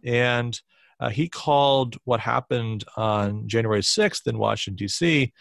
[0.04, 0.60] And
[0.98, 5.32] uh, he called what happened on January 6th in Washington, D.C.,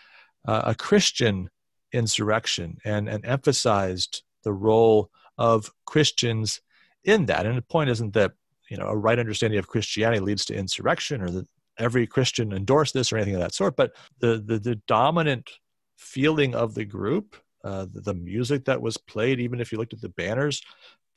[0.48, 1.50] uh, a Christian
[1.92, 6.62] insurrection and, and emphasized the role of Christians
[7.06, 7.46] in that.
[7.46, 8.34] And the point isn't that
[8.70, 12.94] you know a right understanding of Christianity leads to insurrection or that every Christian endorsed
[12.94, 15.50] this or anything of that sort, but the the, the dominant
[15.98, 19.94] feeling of the group, uh, the, the music that was played, even if you looked
[19.94, 20.62] at the banners,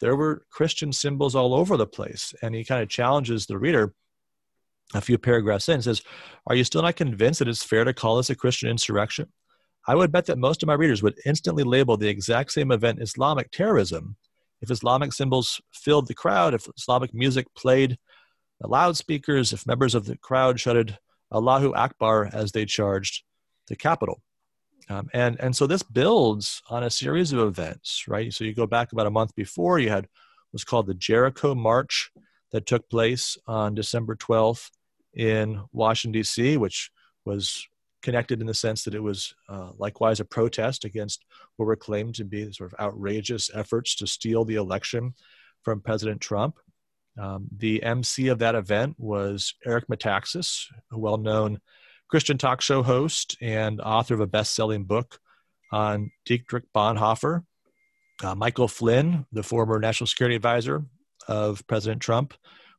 [0.00, 2.34] there were Christian symbols all over the place.
[2.42, 3.94] And he kind of challenges the reader
[4.94, 6.02] a few paragraphs in and says,
[6.46, 9.30] Are you still not convinced that it's fair to call this a Christian insurrection?
[9.86, 13.02] I would bet that most of my readers would instantly label the exact same event
[13.02, 14.16] Islamic terrorism
[14.60, 17.98] if Islamic symbols filled the crowd, if Islamic music played
[18.60, 20.98] the loudspeakers, if members of the crowd shouted
[21.32, 23.24] Allahu Akbar as they charged
[23.68, 24.20] the Capitol.
[24.88, 28.32] Um, and, and so this builds on a series of events, right?
[28.32, 30.08] So you go back about a month before, you had
[30.50, 32.10] what's called the Jericho March
[32.52, 34.70] that took place on December 12th
[35.14, 36.90] in Washington, D.C., which
[37.26, 37.66] was
[38.02, 41.24] connected in the sense that it was uh, likewise a protest against
[41.56, 45.14] what were claimed to be sort of outrageous efforts to steal the election
[45.62, 46.58] from President Trump.
[47.18, 51.60] Um, the MC of that event was Eric Metaxas, a well known
[52.08, 55.18] Christian talk show host and author of a best selling book
[55.72, 57.44] on Dietrich Bonhoeffer.
[58.22, 60.84] Uh, Michael Flynn, the former national security advisor
[61.26, 62.34] of President Trump,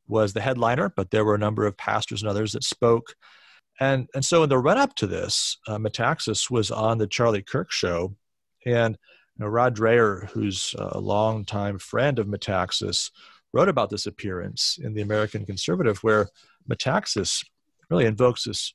[0.08, 3.14] was the headliner, but there were a number of pastors and others that spoke.
[3.80, 7.42] And, and so in the run up to this, uh, Metaxas was on the Charlie
[7.42, 8.14] Kirk show.
[8.66, 8.98] And
[9.36, 13.10] you know, Rod Dreher, who's a longtime friend of Metaxas,
[13.52, 16.28] wrote about this appearance in the American Conservative, where
[16.70, 17.44] Metaxas
[17.88, 18.72] really invokes this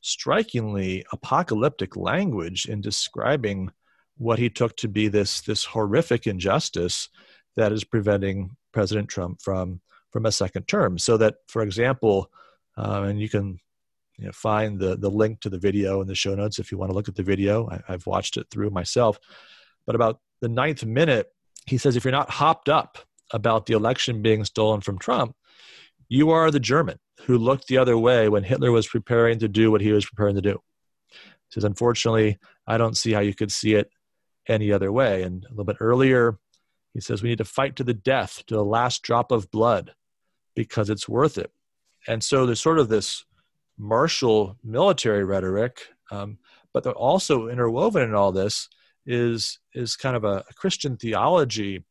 [0.00, 3.70] strikingly apocalyptic language in describing
[4.16, 7.08] what he took to be this this horrific injustice
[7.56, 10.98] that is preventing President Trump from from a second term.
[10.98, 12.30] So that, for example,
[12.76, 13.58] um, and you can
[14.18, 16.78] you know, find the the link to the video in the show notes if you
[16.78, 17.68] want to look at the video.
[17.70, 19.18] I, I've watched it through myself.
[19.86, 21.28] But about the ninth minute,
[21.66, 22.98] he says, if you're not hopped up
[23.32, 25.34] about the election being stolen from Trump,
[26.08, 29.70] you are the German who looked the other way when Hitler was preparing to do
[29.70, 30.60] what he was preparing to do.
[31.10, 33.90] He says, unfortunately, I don't see how you could see it
[34.48, 35.22] any other way.
[35.22, 36.38] And a little bit earlier,
[36.94, 39.94] he says, we need to fight to the death, to the last drop of blood,
[40.54, 41.50] because it's worth it.
[42.08, 43.25] And so there's sort of this
[43.78, 46.38] martial military rhetoric, um,
[46.72, 48.68] but also interwoven in all this
[49.06, 51.84] is, is kind of a, a Christian theology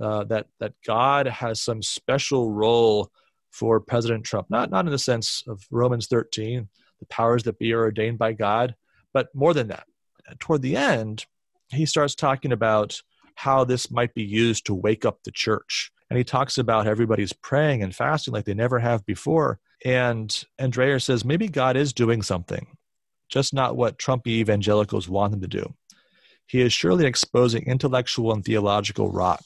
[0.00, 3.10] uh, that that God has some special role
[3.50, 4.48] for President Trump.
[4.50, 8.32] Not not in the sense of Romans 13, the powers that be are ordained by
[8.32, 8.74] God,
[9.12, 9.84] but more than that.
[10.38, 11.26] Toward the end,
[11.68, 13.00] he starts talking about
[13.34, 15.90] how this might be used to wake up the church.
[16.10, 19.58] And he talks about everybody's praying and fasting like they never have before.
[19.84, 20.30] And
[20.60, 22.66] Dreher says maybe God is doing something,
[23.28, 25.74] just not what Trumpy evangelicals want him to do.
[26.46, 29.42] He is surely exposing intellectual and theological rot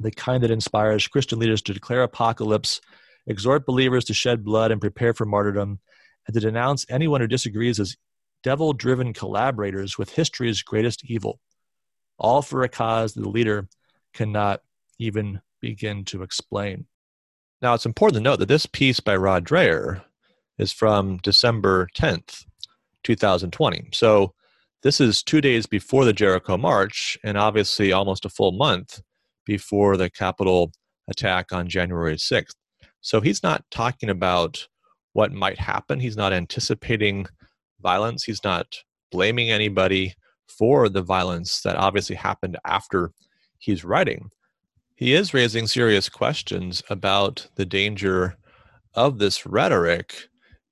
[0.00, 2.80] the kind that inspires Christian leaders to declare apocalypse,
[3.26, 5.80] exhort believers to shed blood and prepare for martyrdom,
[6.26, 7.96] and to denounce anyone who disagrees as
[8.42, 11.40] devil driven collaborators with history's greatest evil,
[12.18, 13.68] all for a cause that the leader
[14.12, 14.60] cannot
[14.98, 16.86] even begin to explain.
[17.62, 20.02] Now, it's important to note that this piece by Rod Dreher
[20.58, 22.44] is from December 10th,
[23.02, 23.88] 2020.
[23.92, 24.34] So,
[24.82, 29.00] this is two days before the Jericho March, and obviously almost a full month
[29.44, 30.70] before the Capitol
[31.08, 32.54] attack on January 6th.
[33.00, 34.66] So he's not talking about
[35.12, 36.00] what might happen.
[36.00, 37.26] He's not anticipating
[37.80, 38.24] violence.
[38.24, 38.66] He's not
[39.10, 40.14] blaming anybody
[40.46, 43.12] for the violence that obviously happened after
[43.58, 44.30] he's writing.
[44.96, 48.38] He is raising serious questions about the danger
[48.94, 50.28] of this rhetoric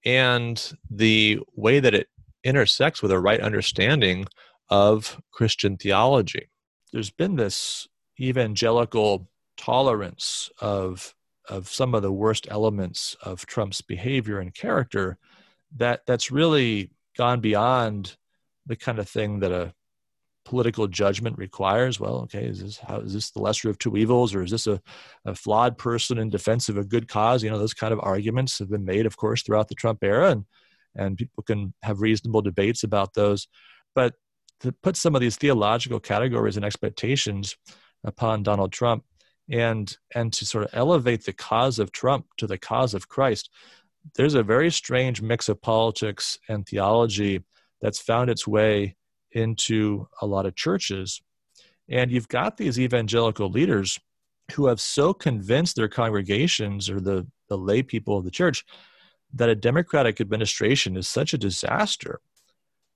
[0.07, 2.09] and the way that it
[2.43, 4.25] intersects with a right understanding
[4.71, 6.49] of Christian theology.
[6.91, 7.87] There's been this
[8.19, 11.15] evangelical tolerance of
[11.51, 15.19] of some of the worst elements of Trump's behavior and character
[15.77, 18.17] that that's really gone beyond
[18.65, 19.75] the kind of thing that a
[20.45, 24.35] political judgment requires well okay is this how is this the lesser of two evils
[24.35, 24.81] or is this a,
[25.25, 27.43] a flawed person in defense of a good cause?
[27.43, 30.31] You know those kind of arguments have been made of course throughout the trump era
[30.31, 30.45] and
[30.97, 33.49] and people can have reasonable debates about those.
[33.95, 34.15] But
[34.61, 37.57] to put some of these theological categories and expectations
[38.05, 39.05] upon donald trump
[39.51, 43.51] and and to sort of elevate the cause of trump to the cause of christ
[44.15, 47.43] there's a very strange mix of politics and theology
[47.81, 48.95] that's found its way
[49.35, 51.21] into a lot of churches.
[51.89, 54.01] And you've got these evangelical leaders
[54.53, 58.65] who have so convinced their congregations or the, the lay people of the church
[59.35, 62.21] that a democratic administration is such a disaster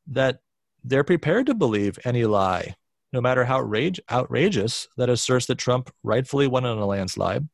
[0.07, 0.41] that
[0.85, 2.75] they're prepared to believe any lie,
[3.13, 7.49] no matter how outrage, outrageous, that asserts that Trump rightfully won on a landslide,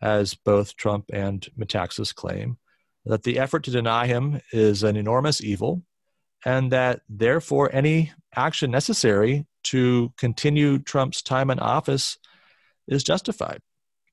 [0.00, 2.56] as both Trump and Metaxas claim,
[3.04, 5.82] that the effort to deny him is an enormous evil,
[6.44, 12.18] and that therefore any action necessary to continue Trump's time in office
[12.86, 13.60] is justified.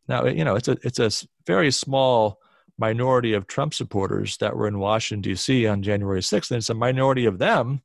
[0.08, 2.40] Now, you know, it's a it's a very small
[2.78, 5.68] minority of Trump supporters that were in Washington D.C.
[5.68, 7.82] on January 6th, and it's a minority of them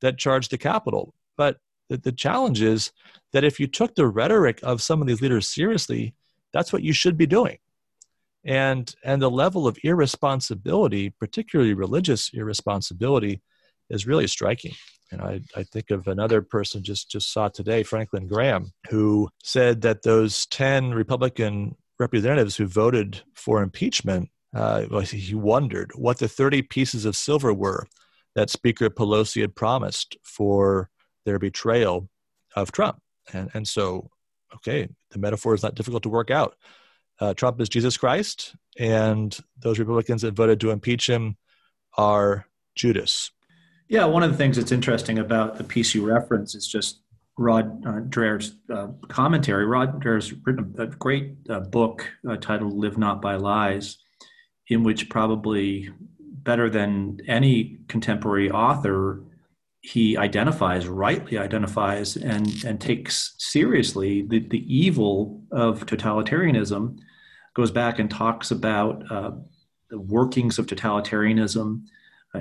[0.00, 1.14] that charged the Capitol.
[1.36, 1.58] But
[1.88, 2.90] the, the challenge is
[3.32, 6.14] that if you took the rhetoric of some of these leaders seriously,
[6.52, 7.58] that's what you should be doing.
[8.44, 13.40] And and the level of irresponsibility, particularly religious irresponsibility,
[13.94, 14.74] is really striking.
[15.10, 19.82] And I, I think of another person just, just saw today, Franklin Graham, who said
[19.82, 26.62] that those 10 Republican representatives who voted for impeachment, uh, he wondered what the 30
[26.62, 27.86] pieces of silver were
[28.34, 30.90] that Speaker Pelosi had promised for
[31.24, 32.08] their betrayal
[32.56, 33.00] of Trump.
[33.32, 34.10] And, and so,
[34.56, 36.56] okay, the metaphor is not difficult to work out.
[37.20, 41.36] Uh, Trump is Jesus Christ, and those Republicans that voted to impeach him
[41.96, 43.30] are Judas.
[43.88, 47.02] Yeah, one of the things that's interesting about the piece you reference is just
[47.36, 49.66] Rod uh, Dreher's uh, commentary.
[49.66, 53.98] Rod Dreher's written a great uh, book uh, titled Live Not by Lies,
[54.68, 59.22] in which probably better than any contemporary author,
[59.80, 66.98] he identifies, rightly identifies, and, and takes seriously the, the evil of totalitarianism,
[67.54, 69.32] goes back and talks about uh,
[69.90, 71.82] the workings of totalitarianism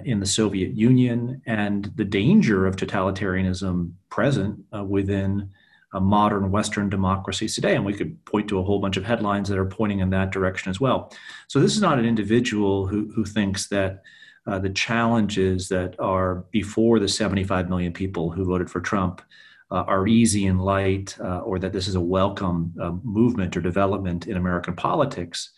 [0.05, 5.49] in the Soviet Union and the danger of totalitarianism present uh, within
[5.93, 7.75] modern Western democracies today.
[7.75, 10.31] And we could point to a whole bunch of headlines that are pointing in that
[10.31, 11.13] direction as well.
[11.47, 14.01] So this is not an individual who, who thinks that
[14.47, 19.21] uh, the challenges that are before the 75 million people who voted for Trump
[19.71, 23.61] uh, are easy and light, uh, or that this is a welcome uh, movement or
[23.61, 25.51] development in American politics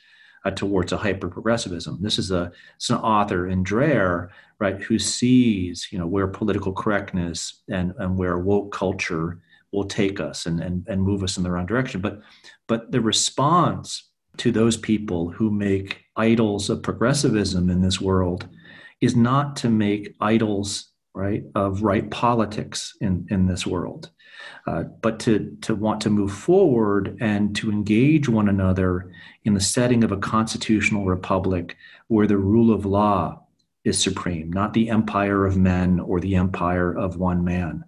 [0.45, 1.97] uh, towards a hyper progressivism.
[2.01, 4.29] This is a it's an author in Dreher,
[4.59, 9.41] right, who sees you know where political correctness and and where woke culture
[9.71, 11.99] will take us and and and move us in the wrong direction.
[11.99, 12.21] But
[12.67, 18.47] but the response to those people who make idols of progressivism in this world
[19.01, 24.11] is not to make idols right of right politics in in this world
[24.67, 29.11] uh, but to, to want to move forward and to engage one another
[29.43, 33.41] in the setting of a constitutional republic where the rule of law
[33.83, 37.83] is supreme, not the empire of men or the empire of one man.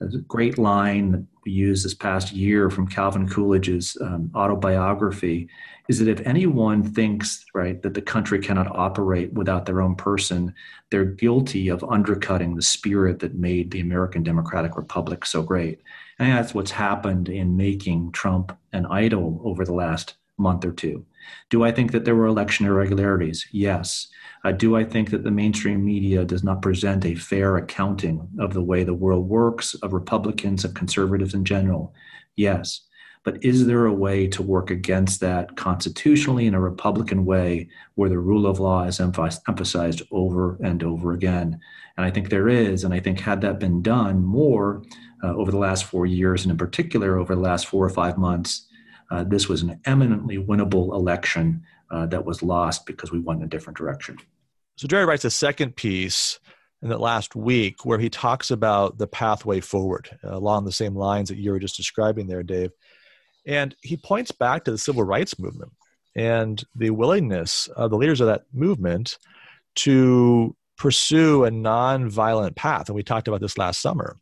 [0.00, 5.48] A great line we used this past year from Calvin Coolidge's um, autobiography
[5.88, 10.52] is that if anyone thinks right that the country cannot operate without their own person,
[10.90, 15.80] they're guilty of undercutting the spirit that made the American Democratic Republic so great.
[16.18, 21.06] And that's what's happened in making Trump an idol over the last month or two.
[21.50, 23.46] Do I think that there were election irregularities?
[23.52, 24.08] Yes.
[24.44, 28.54] Uh, do I think that the mainstream media does not present a fair accounting of
[28.54, 31.94] the way the world works, of Republicans, of conservatives in general?
[32.36, 32.82] Yes.
[33.24, 38.08] But is there a way to work against that constitutionally in a Republican way where
[38.08, 41.58] the rule of law is emphasized over and over again?
[41.96, 42.84] And I think there is.
[42.84, 44.84] And I think, had that been done more
[45.24, 48.16] uh, over the last four years, and in particular over the last four or five
[48.16, 48.65] months,
[49.10, 53.46] uh, this was an eminently winnable election uh, that was lost because we went in
[53.46, 54.18] a different direction.
[54.76, 56.38] So Dreher writes a second piece
[56.82, 60.94] in that last week where he talks about the pathway forward uh, along the same
[60.94, 62.70] lines that you were just describing there, Dave.
[63.46, 65.72] And he points back to the civil rights movement
[66.16, 69.18] and the willingness of the leaders of that movement
[69.76, 72.88] to pursue a non-violent path.
[72.88, 74.16] And we talked about this last summer.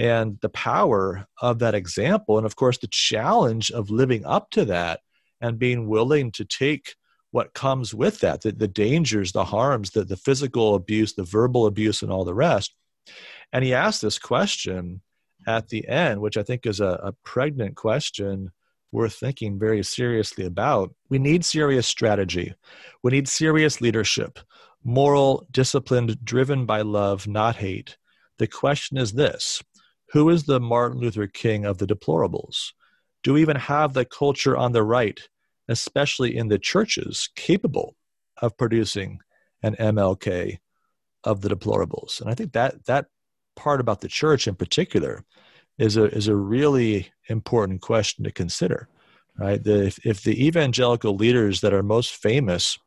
[0.00, 4.64] And the power of that example, and of course, the challenge of living up to
[4.64, 5.00] that
[5.42, 6.94] and being willing to take
[7.32, 11.66] what comes with that the, the dangers, the harms, the, the physical abuse, the verbal
[11.66, 12.74] abuse, and all the rest.
[13.52, 15.02] And he asked this question
[15.46, 18.52] at the end, which I think is a, a pregnant question
[18.92, 20.94] worth thinking very seriously about.
[21.10, 22.54] We need serious strategy,
[23.02, 24.38] we need serious leadership,
[24.82, 27.98] moral, disciplined, driven by love, not hate.
[28.38, 29.62] The question is this
[30.12, 32.72] Who is the Martin Luther King of the deplorables?
[33.22, 35.20] Do we even have the culture on the right
[35.70, 37.94] especially in the churches, capable
[38.42, 39.20] of producing
[39.62, 40.58] an MLK
[41.22, 42.20] of the deplorables.
[42.20, 43.06] And I think that that
[43.54, 45.24] part about the church in particular
[45.78, 48.88] is a is a really important question to consider.
[49.38, 49.62] Right?
[49.62, 52.78] The, if, if the evangelical leaders that are most famous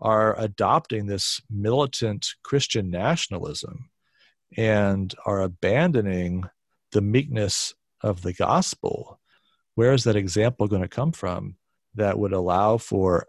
[0.00, 3.90] are adopting this militant Christian nationalism
[4.56, 6.44] and are abandoning
[6.92, 9.20] the meekness of the gospel,
[9.74, 11.56] where is that example going to come from?
[11.98, 13.26] that would allow for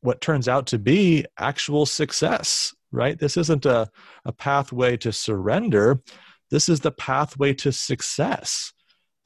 [0.00, 3.18] what turns out to be actual success, right?
[3.18, 3.88] This isn't a,
[4.24, 6.02] a pathway to surrender.
[6.50, 8.72] This is the pathway to success.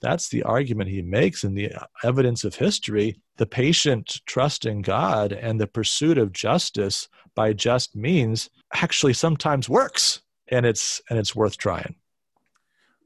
[0.00, 1.72] That's the argument he makes in the
[2.04, 3.20] evidence of history.
[3.38, 9.68] The patient trust in God and the pursuit of justice by just means actually sometimes
[9.68, 11.96] works, and it's and it's worth trying.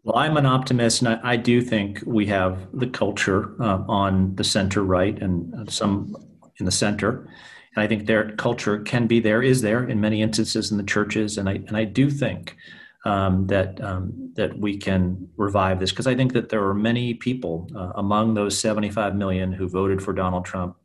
[0.04, 4.34] Well, I'm an optimist, and I, I do think we have the culture uh, on
[4.34, 6.16] the center right and some
[6.58, 7.28] in the center.
[7.74, 10.82] And I think their culture can be there, is there in many instances in the
[10.82, 11.38] churches.
[11.38, 12.56] And I, and I do think
[13.04, 17.14] um, that, um, that we can revive this because I think that there are many
[17.14, 20.76] people uh, among those 75 million who voted for Donald Trump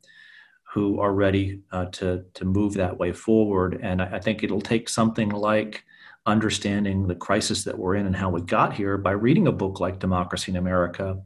[0.74, 3.80] who are ready uh, to, to move that way forward.
[3.82, 5.84] And I, I think it'll take something like
[6.28, 9.80] understanding the crisis that we're in and how we got here by reading a book
[9.80, 11.18] like Democracy in America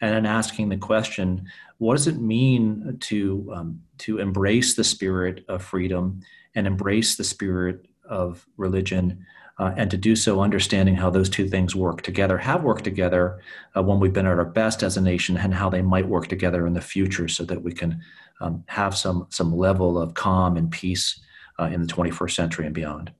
[0.00, 1.46] and then asking the question
[1.78, 6.20] what does it mean to, um, to embrace the spirit of freedom
[6.54, 9.24] and embrace the spirit of religion?
[9.58, 13.40] Uh, and to do so, understanding how those two things work together, have worked together
[13.74, 16.28] uh, when we've been at our best as a nation, and how they might work
[16.28, 18.02] together in the future, so that we can
[18.40, 21.20] um, have some some level of calm and peace
[21.58, 23.12] uh, in the 21st century and beyond.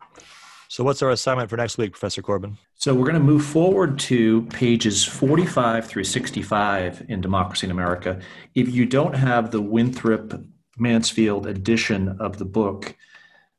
[0.71, 2.57] So, what's our assignment for next week, Professor Corbin?
[2.77, 8.21] So, we're going to move forward to pages 45 through 65 in Democracy in America.
[8.55, 10.41] If you don't have the Winthrop
[10.79, 12.95] Mansfield edition of the book,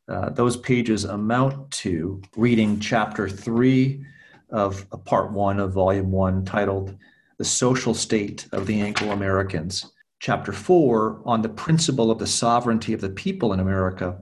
[0.08, 4.06] uh, those pages amount to reading chapter three
[4.50, 6.98] of part one of volume one, titled
[7.38, 9.92] The Social State of the Anglo Americans.
[10.22, 14.18] Chapter four on the principle of the sovereignty of the people in America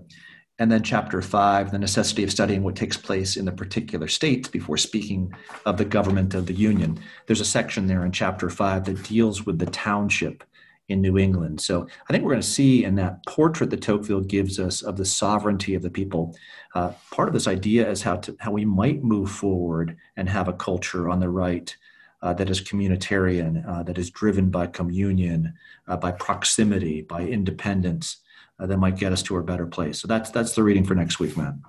[0.60, 4.50] and then chapter five, the necessity of studying what takes place in the particular states
[4.50, 5.34] before speaking
[5.66, 7.00] of the government of the union.
[7.26, 10.44] There's a section there in chapter five that deals with the township
[10.90, 11.62] in New England.
[11.62, 14.98] So I think we're going to see in that portrait that Tocqueville gives us of
[14.98, 16.36] the sovereignty of the people,
[16.76, 20.48] uh, part of this idea is how to how we might move forward and have
[20.48, 21.76] a culture on the right
[22.22, 25.54] uh, that is communitarian, uh, that is driven by communion,
[25.88, 28.18] uh, by proximity, by independence
[28.60, 30.00] uh, that might get us to a better place.
[30.00, 31.62] So that's that's the reading for next week, man.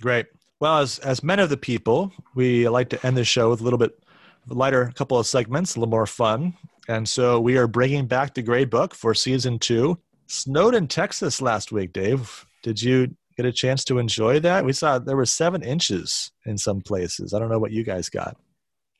[0.00, 0.26] Great.
[0.60, 3.64] Well, as as men of the people, we like to end the show with a
[3.64, 3.98] little bit
[4.48, 6.54] lighter, a couple of segments, a little more fun.
[6.88, 9.98] And so we are bringing back the Grade Book for season two.
[10.26, 12.46] Snowed in Texas last week, Dave.
[12.62, 14.64] Did you get a chance to enjoy that?
[14.64, 17.32] We saw there were seven inches in some places.
[17.32, 18.36] I don't know what you guys got.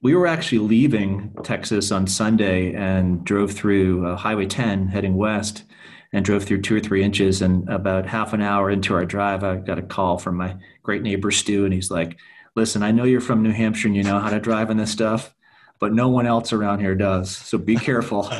[0.02, 5.64] We were actually leaving Texas on Sunday and drove through uh, Highway 10 heading west
[6.12, 7.42] and drove through two or three inches.
[7.42, 11.02] And about half an hour into our drive, I got a call from my great
[11.02, 12.18] neighbor Stu, and he's like,
[12.56, 14.90] "Listen, I know you're from New Hampshire and you know how to drive in this
[14.90, 15.34] stuff."
[15.78, 18.30] But no one else around here does, so be careful.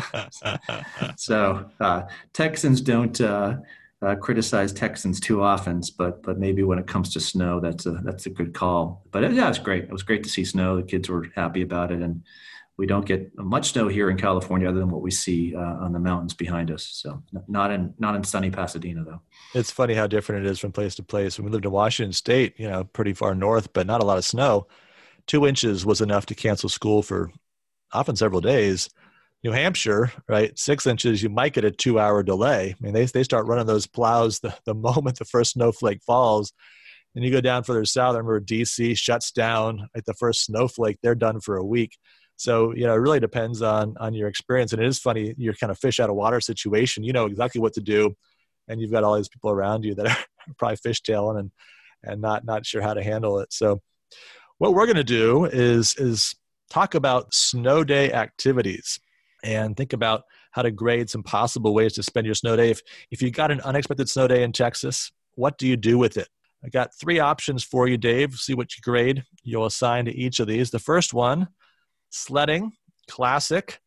[1.17, 2.03] so uh,
[2.35, 3.57] Texans don't uh,
[4.03, 7.93] uh, criticize Texans too often, but but maybe when it comes to snow, that's a
[8.05, 9.03] that's a good call.
[9.11, 9.85] But yeah, it's great.
[9.85, 10.77] It was great to see snow.
[10.77, 12.23] The kids were happy about it, and
[12.81, 15.93] we don't get much snow here in California other than what we see uh, on
[15.93, 16.89] the mountains behind us.
[16.91, 19.21] So not in not in sunny Pasadena though.
[19.55, 21.39] It's funny how different it is from place to place.
[21.39, 24.17] When we lived in Washington State, you know, pretty far north, but not a lot
[24.17, 24.67] of snow.
[25.27, 27.31] Two inches was enough to cancel school for
[27.93, 28.89] often several days.
[29.45, 32.75] New Hampshire, right, six inches, you might get a two hour delay.
[32.75, 36.55] I mean, they, they start running those plows the, the moment the first snowflake falls.
[37.15, 40.97] And you go down further south, I remember DC shuts down at the first snowflake,
[41.03, 41.99] they're done for a week.
[42.41, 44.73] So, you know, it really depends on on your experience.
[44.73, 47.05] And it is funny, you're kind of fish out of water situation.
[47.05, 48.17] You know exactly what to do.
[48.67, 50.17] And you've got all these people around you that are
[50.59, 51.51] probably fishtailing and
[52.03, 53.53] and not not sure how to handle it.
[53.53, 53.83] So
[54.57, 56.35] what we're gonna do is is
[56.71, 58.99] talk about snow day activities
[59.45, 60.23] and think about
[60.53, 62.71] how to grade some possible ways to spend your snow day.
[62.71, 62.81] If
[63.11, 66.29] if you got an unexpected snow day in Texas, what do you do with it?
[66.65, 68.37] I got three options for you, Dave.
[68.37, 69.25] See what you grade.
[69.43, 70.71] You'll assign to each of these.
[70.71, 71.49] The first one
[72.11, 72.73] sledding,
[73.09, 73.81] classic.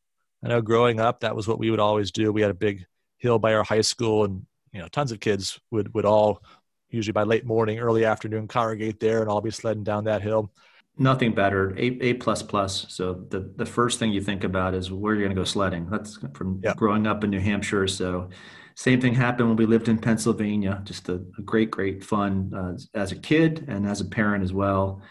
[0.44, 2.34] I know growing up, that was what we would always do.
[2.34, 2.86] We had a big
[3.18, 6.42] hill by our high school, and you know, tons of kids would would all
[6.90, 10.52] usually by late morning, early afternoon congregate there, and all be sledding down that hill.
[10.98, 11.74] Nothing better.
[11.78, 12.86] A A plus plus.
[12.90, 15.90] So the the first thing you think about is where you're going to go sledding.
[15.90, 16.76] That's from yep.
[16.78, 17.88] growing up in New Hampshire.
[17.88, 18.30] So
[18.76, 20.82] same thing happened when we lived in Pennsylvania.
[20.84, 24.54] Just a, a great, great fun uh, as a kid and as a parent as
[24.54, 25.02] well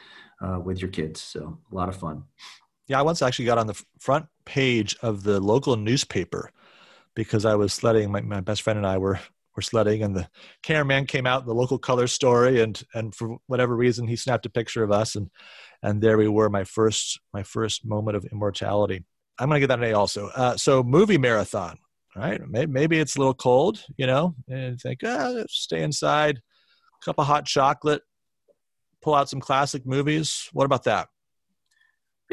[0.40, 1.20] uh, with your kids.
[1.20, 2.24] So a lot of fun.
[2.92, 6.50] Yeah, I once actually got on the front page of the local newspaper
[7.14, 8.12] because I was sledding.
[8.12, 9.18] My, my best friend and I were
[9.56, 10.28] were sledding, and the
[10.62, 14.50] cameraman came out, the local color story, and and for whatever reason, he snapped a
[14.50, 15.30] picture of us, and
[15.82, 19.06] and there we were, my first my first moment of immortality.
[19.38, 20.26] I'm gonna get that an A also.
[20.26, 21.78] Uh, so movie marathon,
[22.14, 22.42] right?
[22.46, 26.42] Maybe, maybe it's a little cold, you know, and think, ah, stay inside,
[27.02, 28.02] cup of hot chocolate,
[29.00, 30.50] pull out some classic movies.
[30.52, 31.08] What about that?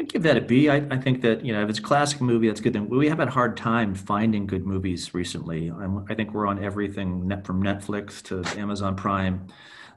[0.00, 0.70] I'd give that a B.
[0.70, 2.72] I, I think that you know if it's a classic movie, that's good.
[2.72, 5.68] Then we have had a hard time finding good movies recently.
[5.68, 9.46] I'm, i think we're on everything net, from Netflix to Amazon Prime.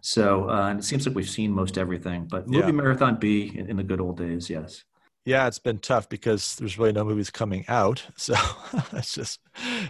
[0.01, 2.25] So uh, and it seems like we've seen most everything.
[2.25, 2.71] But movie yeah.
[2.73, 4.83] marathon B in, in, the good old days, yes.
[5.23, 8.05] Yeah, it's been tough because there's really no movies coming out.
[8.17, 8.35] So
[8.91, 9.39] it's just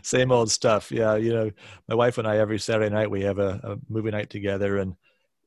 [0.04, 0.92] same old stuff.
[0.92, 1.50] Yeah, you know,
[1.90, 4.96] my wife and I every Saturday night we have a, a movie night together and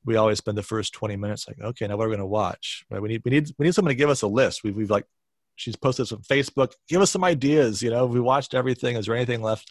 [0.07, 2.27] we always spend the first 20 minutes like, okay, now what are we going to
[2.27, 2.85] watch?
[2.91, 3.03] Right?
[3.03, 4.63] We need, we need, we need someone to give us a list.
[4.63, 5.05] We've, we've like,
[5.57, 7.83] she's posted some Facebook, give us some ideas.
[7.83, 8.97] You know, we watched everything.
[8.97, 9.71] Is there anything left,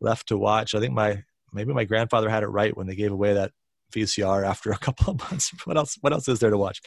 [0.00, 0.74] left to watch?
[0.74, 1.22] I think my,
[1.52, 3.52] maybe my grandfather had it right when they gave away that
[3.94, 5.50] VCR after a couple of months.
[5.64, 6.82] What else, what else is there to watch?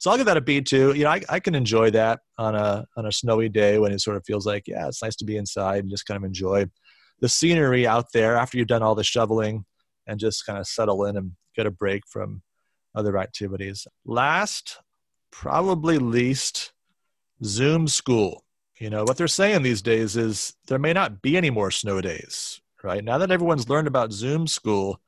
[0.00, 0.94] So I'll give that a B too.
[0.94, 4.00] You know, I, I can enjoy that on a, on a snowy day when it
[4.00, 6.66] sort of feels like, yeah, it's nice to be inside and just kind of enjoy
[7.20, 9.64] the scenery out there after you've done all the shoveling
[10.06, 12.42] and just kind of settle in and get a break from
[12.94, 13.86] other activities.
[14.04, 14.78] Last,
[15.30, 16.72] probably least,
[17.44, 18.44] Zoom school.
[18.78, 22.00] You know, what they're saying these days is there may not be any more snow
[22.00, 23.04] days, right?
[23.04, 25.00] Now that everyone's learned about Zoom school,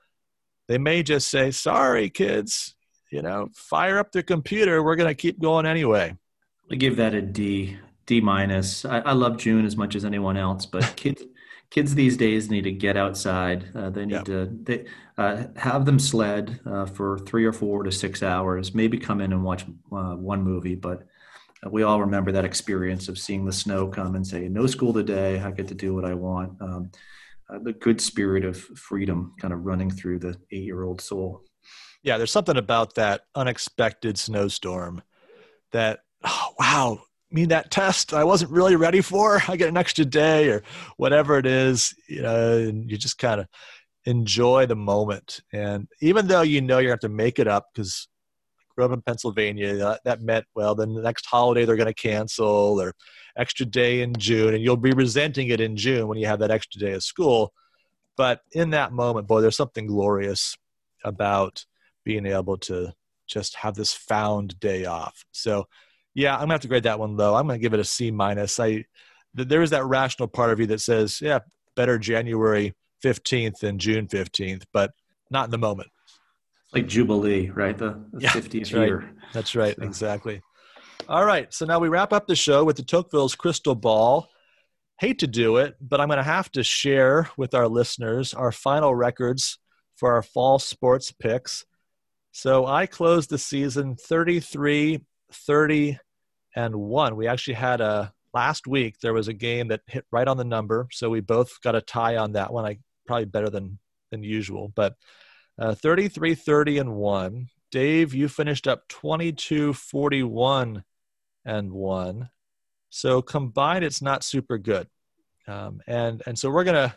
[0.69, 2.75] they may just say, sorry, kids,
[3.11, 4.83] you know, fire up the computer.
[4.83, 6.17] We're going to keep going anyway.
[6.71, 7.77] I give that a D,
[8.07, 8.85] D minus.
[8.85, 11.23] I, I love June as much as anyone else, but kids
[11.75, 13.69] kids these days need to get outside.
[13.75, 14.25] Uh, they need yep.
[14.25, 14.85] to they,
[15.19, 18.73] uh, have them sled uh, for three or four to six hours.
[18.77, 21.03] Maybe come in and watch uh, one movie, but
[21.69, 25.41] we all remember that experience of seeing the snow come and say, "No school today.
[25.41, 26.93] I get to do what I want." Um,
[27.51, 31.43] uh, the good spirit of freedom kind of running through the eight-year-old soul.
[32.05, 35.03] Yeah, there's something about that unexpected snowstorm
[35.73, 37.01] that oh, wow
[37.35, 39.43] me that test I wasn't really ready for.
[39.49, 40.63] I get an extra day or
[40.97, 43.49] whatever it is, you know, and you just kind of
[44.07, 45.41] enjoy the moment.
[45.53, 48.09] And even though you know you're going to have to make it up because
[48.59, 51.87] I grew up in Pennsylvania, that, that meant, well, then the next holiday they're going
[51.87, 52.95] to cancel or
[53.37, 56.51] extra day in June, and you'll be resenting it in June when you have that
[56.51, 57.53] extra day of school.
[58.17, 60.57] But in that moment, boy, there's something glorious
[61.05, 61.65] about
[62.05, 62.93] being able to
[63.27, 65.25] just have this found day off.
[65.33, 65.67] So
[66.15, 67.35] yeah, I'm gonna have to grade that one low.
[67.35, 68.59] I'm gonna give it a C minus.
[68.61, 68.85] I
[69.35, 71.41] there is that rational part of you that says, yeah,
[71.75, 74.93] better January 15th than June 15th, but
[75.31, 75.91] not in the moment.
[76.73, 77.77] Like Jubilee, right?
[77.77, 78.99] The, the yeah, 50th that's year.
[78.99, 79.09] Right.
[79.33, 79.77] That's right.
[79.77, 79.83] So.
[79.83, 80.41] Exactly.
[81.09, 81.53] All right.
[81.53, 84.29] So now we wrap up the show with the Tocqueville's crystal ball.
[85.01, 88.53] Hate to do it, but I'm going to have to share with our listeners our
[88.53, 89.59] final records
[89.97, 91.65] for our fall sports picks.
[92.33, 95.99] So I closed the season 33, 30,
[96.55, 97.17] and one.
[97.17, 98.99] We actually had a last week.
[99.01, 101.81] There was a game that hit right on the number, so we both got a
[101.81, 102.65] tie on that one.
[102.65, 103.79] I probably better than
[104.11, 104.95] than usual, but
[105.59, 107.49] uh, 33, 30, and one.
[107.71, 110.85] Dave, you finished up 22, 41,
[111.45, 112.31] and one.
[112.91, 114.89] So combined, it's not super good.
[115.47, 116.97] Um, and and so we're gonna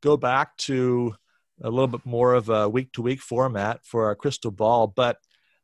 [0.00, 1.14] go back to
[1.62, 5.18] a little bit more of a week to week format for our crystal ball, but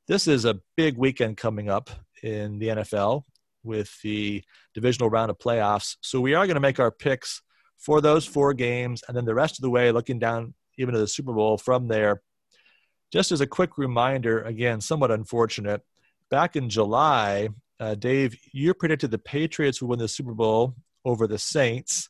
[0.06, 1.90] this is a big weekend coming up
[2.22, 3.24] in the NFL.
[3.62, 4.42] with the
[4.72, 5.96] divisional round of playoffs.
[6.00, 7.42] So we are going to make our picks
[7.76, 11.00] for those four games, and then the rest of the way, looking down even to
[11.00, 12.22] the Super Bowl from there.
[13.12, 15.82] Just as a quick reminder, again, somewhat unfortunate.
[16.30, 17.48] Back in July,
[17.80, 22.08] uh, Dave, you predicted the Patriots would win the Super Bowl over the Saints,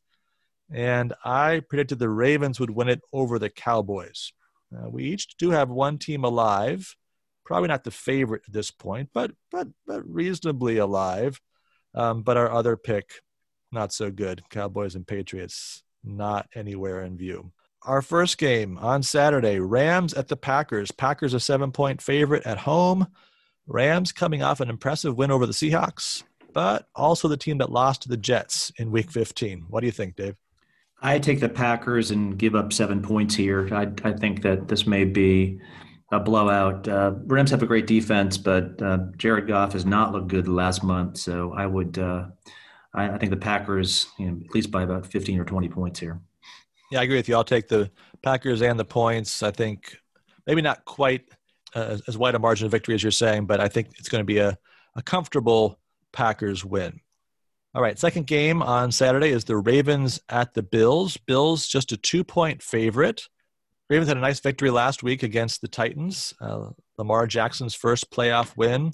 [0.73, 4.33] and I predicted the Ravens would win it over the Cowboys.
[4.77, 6.95] Uh, we each do have one team alive,
[7.51, 11.41] probably not the favorite at this point, but but but reasonably alive.
[11.97, 13.11] Um, but our other pick,
[13.73, 14.45] not so good.
[14.51, 17.51] Cowboys and Patriots, not anywhere in view.
[17.83, 20.93] Our first game on Saturday, Rams at the Packers.
[20.93, 23.09] Packers a seven point favorite at home.
[23.67, 26.23] Rams coming off an impressive win over the Seahawks,
[26.53, 29.67] but also the team that lost to the Jets in week 15.
[29.69, 30.37] What do you think, Dave?
[31.03, 33.69] I take the Packers and give up seven points here.
[33.75, 35.61] I, I think that this may be
[36.13, 36.89] a blowout.
[36.89, 40.83] Uh, Rams have a great defense, but uh, Jared Goff has not looked good last
[40.83, 41.19] month.
[41.19, 42.27] So I would, uh,
[42.95, 46.01] I, I, think the Packers, you know, at least by about 15 or 20 points
[46.01, 46.21] here.
[46.91, 47.37] Yeah, I agree with you.
[47.37, 47.91] I'll take the
[48.23, 49.43] Packers and the points.
[49.43, 49.97] I think
[50.47, 51.29] maybe not quite
[51.75, 54.21] uh, as wide a margin of victory as you're saying, but I think it's going
[54.21, 54.59] to be a,
[54.97, 55.79] a comfortable
[56.13, 57.01] Packers win.
[57.73, 61.17] All right, second game on Saturday is the Ravens at the Bills.
[61.17, 63.29] Bills just a two point favorite.
[63.91, 66.33] Ravens had a nice victory last week against the Titans.
[66.41, 68.93] Uh, Lamar Jackson's first playoff win.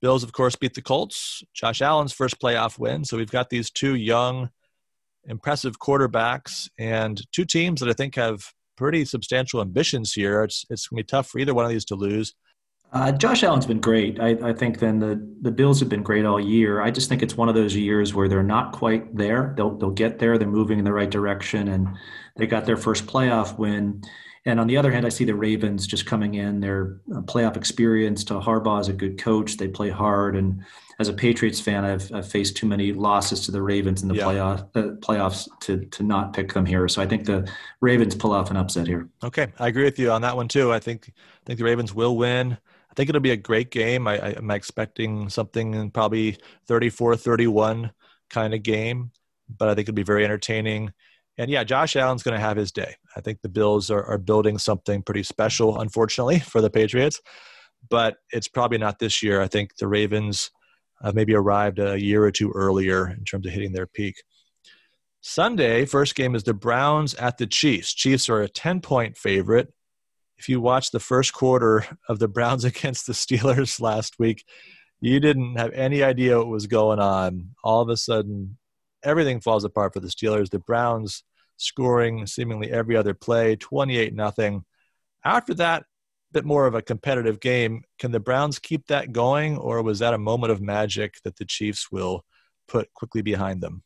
[0.00, 1.42] Bills, of course, beat the Colts.
[1.52, 3.04] Josh Allen's first playoff win.
[3.04, 4.48] So we've got these two young,
[5.24, 8.42] impressive quarterbacks and two teams that I think have
[8.74, 10.42] pretty substantial ambitions here.
[10.42, 12.34] It's, it's going to be tough for either one of these to lose.
[12.90, 14.18] Uh, Josh Allen's been great.
[14.18, 16.82] I, I, think then the, the Bills have been great all year.
[16.82, 19.54] I just think it's one of those years where they're not quite there.
[19.56, 20.36] They'll they'll get there.
[20.36, 21.88] They're moving in the right direction, and
[22.36, 24.02] they got their first playoff win.
[24.44, 26.58] And on the other hand, I see the Ravens just coming in.
[26.58, 28.24] Their uh, playoff experience.
[28.24, 29.56] To Harbaugh is a good coach.
[29.56, 30.36] They play hard.
[30.36, 30.64] And
[30.98, 34.16] as a Patriots fan, I've, I've faced too many losses to the Ravens in the
[34.16, 34.24] yeah.
[34.24, 36.88] playoff uh, playoffs to to not pick them here.
[36.88, 37.48] So I think the
[37.80, 39.08] Ravens pull off an upset here.
[39.22, 40.72] Okay, I agree with you on that one too.
[40.72, 42.58] I think I think the Ravens will win.
[42.92, 44.06] I think it'll be a great game.
[44.06, 46.36] I, I am expecting something in probably
[46.68, 47.90] 34-31
[48.28, 49.12] kind of game,
[49.48, 50.92] but I think it'll be very entertaining.
[51.38, 52.94] And yeah, Josh Allen's going to have his day.
[53.16, 57.20] I think the Bills are, are building something pretty special, unfortunately, for the Patriots,
[57.88, 59.40] but it's probably not this year.
[59.40, 60.50] I think the Ravens
[61.02, 64.22] have maybe arrived a year or two earlier in terms of hitting their peak.
[65.20, 67.94] Sunday, first game is the Browns at the Chiefs.
[67.94, 69.72] Chiefs are a 10 point favorite
[70.42, 74.44] if you watched the first quarter of the Browns against the Steelers last week,
[75.00, 77.50] you didn't have any idea what was going on.
[77.62, 78.58] All of a sudden,
[79.04, 80.50] everything falls apart for the Steelers.
[80.50, 81.24] The Browns
[81.56, 84.64] scoring seemingly every other play, 28 nothing.
[85.24, 85.84] After that,
[86.32, 87.82] bit more of a competitive game.
[87.98, 91.44] Can the Browns keep that going, or was that a moment of magic that the
[91.44, 92.24] Chiefs will
[92.68, 93.82] put quickly behind them?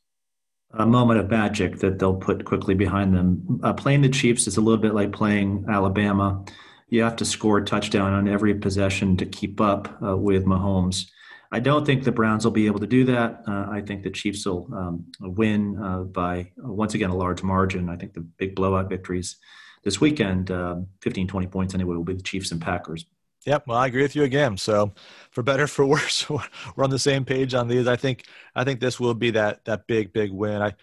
[0.73, 3.61] a moment of magic that they'll put quickly behind them.
[3.63, 6.45] Uh, playing the Chiefs is a little bit like playing Alabama.
[6.89, 11.07] You have to score a touchdown on every possession to keep up uh, with Mahomes.
[11.53, 13.43] I don't think the Browns will be able to do that.
[13.47, 17.89] Uh, I think the Chiefs will um, win uh, by, once again, a large margin.
[17.89, 19.37] I think the big blowout victories
[19.85, 23.07] this weekend, uh, 15, 20 points anyway, will be the Chiefs and Packers.
[23.47, 23.69] Yep.
[23.69, 24.57] Well, I agree with you again.
[24.57, 24.93] So,
[25.31, 27.87] for better for worse, we're on the same page on these.
[27.87, 28.25] I think
[28.57, 30.61] I think this will be that that big big win.
[30.61, 30.75] I,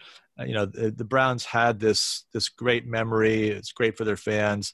[0.45, 3.49] you know, the, the Browns had this this great memory.
[3.49, 4.73] It's great for their fans,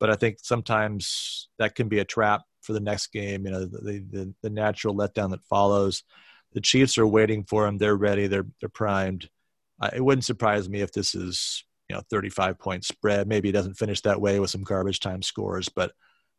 [0.00, 3.46] but I think sometimes that can be a trap for the next game.
[3.46, 6.02] You know, the the, the natural letdown that follows.
[6.52, 7.78] The Chiefs are waiting for them.
[7.78, 8.26] They're ready.
[8.26, 9.28] They're they're primed.
[9.80, 13.28] Uh, it wouldn't surprise me if this is you know 35 point spread.
[13.28, 15.92] Maybe it doesn't finish that way with some garbage time scores, but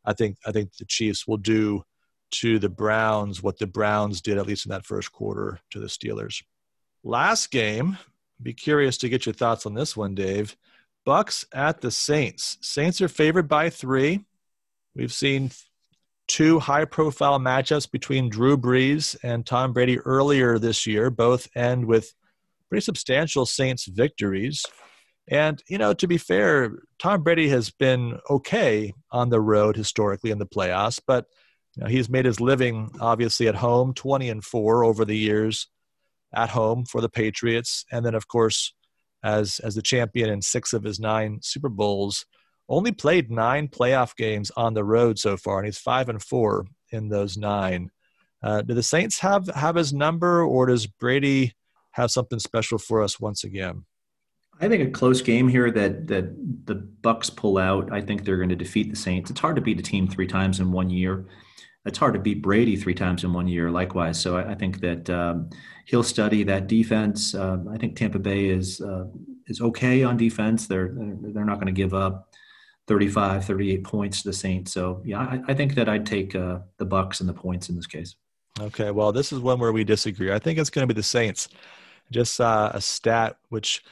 [0.04, 1.82] I think I think the Chiefs will do
[2.30, 5.86] to the Browns what the Browns did at least in that first quarter to the
[5.86, 6.42] Steelers.
[7.02, 7.96] Last game,
[8.42, 10.56] be curious to get your thoughts on this one, Dave.
[11.04, 12.58] Bucks at the Saints.
[12.60, 14.24] Saints are favored by 3.
[14.94, 15.50] We've seen
[16.28, 22.14] two high-profile matchups between Drew Brees and Tom Brady earlier this year, both end with
[22.68, 24.64] pretty substantial Saints victories.
[25.30, 30.30] And, you know, to be fair, Tom Brady has been okay on the road historically
[30.30, 31.26] in the playoffs, but
[31.76, 35.68] you know, he's made his living obviously at home, 20 and 4 over the years
[36.34, 37.84] at home for the Patriots.
[37.92, 38.74] And then, of course,
[39.22, 42.24] as, as the champion in six of his nine Super Bowls,
[42.68, 46.66] only played nine playoff games on the road so far, and he's 5 and 4
[46.90, 47.90] in those nine.
[48.42, 51.54] Uh, do the Saints have, have his number, or does Brady
[51.92, 53.84] have something special for us once again?
[54.60, 56.34] I think a close game here that that
[56.66, 57.92] the Bucks pull out.
[57.92, 59.30] I think they're going to defeat the Saints.
[59.30, 61.26] It's hard to beat a team three times in one year.
[61.86, 63.70] it's hard to beat Brady three times in one year.
[63.70, 65.48] Likewise, so I, I think that um,
[65.86, 67.34] he'll study that defense.
[67.34, 69.06] Uh, I think Tampa Bay is uh,
[69.46, 70.66] is okay on defense.
[70.66, 72.28] They're they're not going to give up
[72.88, 74.72] 35, 38 points to the Saints.
[74.72, 77.76] So yeah, I, I think that I'd take uh, the Bucks and the points in
[77.76, 78.16] this case.
[78.58, 80.32] Okay, well, this is one where we disagree.
[80.32, 81.48] I think it's going to be the Saints.
[82.10, 83.84] Just saw a stat which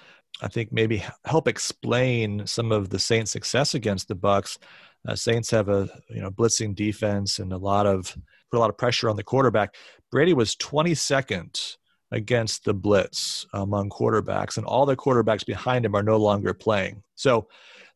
[0.42, 4.58] I think maybe help explain some of the Saints' success against the Bucks.
[5.06, 8.16] Uh, Saints have a you know blitzing defense and a lot of
[8.50, 9.74] put a lot of pressure on the quarterback.
[10.10, 11.76] Brady was 22nd
[12.12, 17.02] against the blitz among quarterbacks, and all the quarterbacks behind him are no longer playing.
[17.14, 17.48] So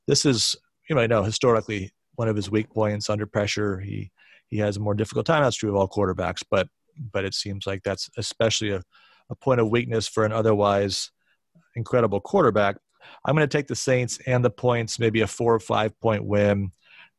[0.06, 0.56] this is
[0.90, 3.78] you might know historically one of his weak points under pressure.
[3.78, 4.10] He
[4.48, 5.44] he has a more difficult time.
[5.44, 6.68] That's true of all quarterbacks, but
[7.12, 8.82] but it seems like that's especially a,
[9.30, 11.12] a point of weakness for an otherwise
[11.76, 12.76] incredible quarterback.
[13.24, 16.24] I'm going to take the Saints and the points, maybe a four or five point
[16.24, 16.72] win.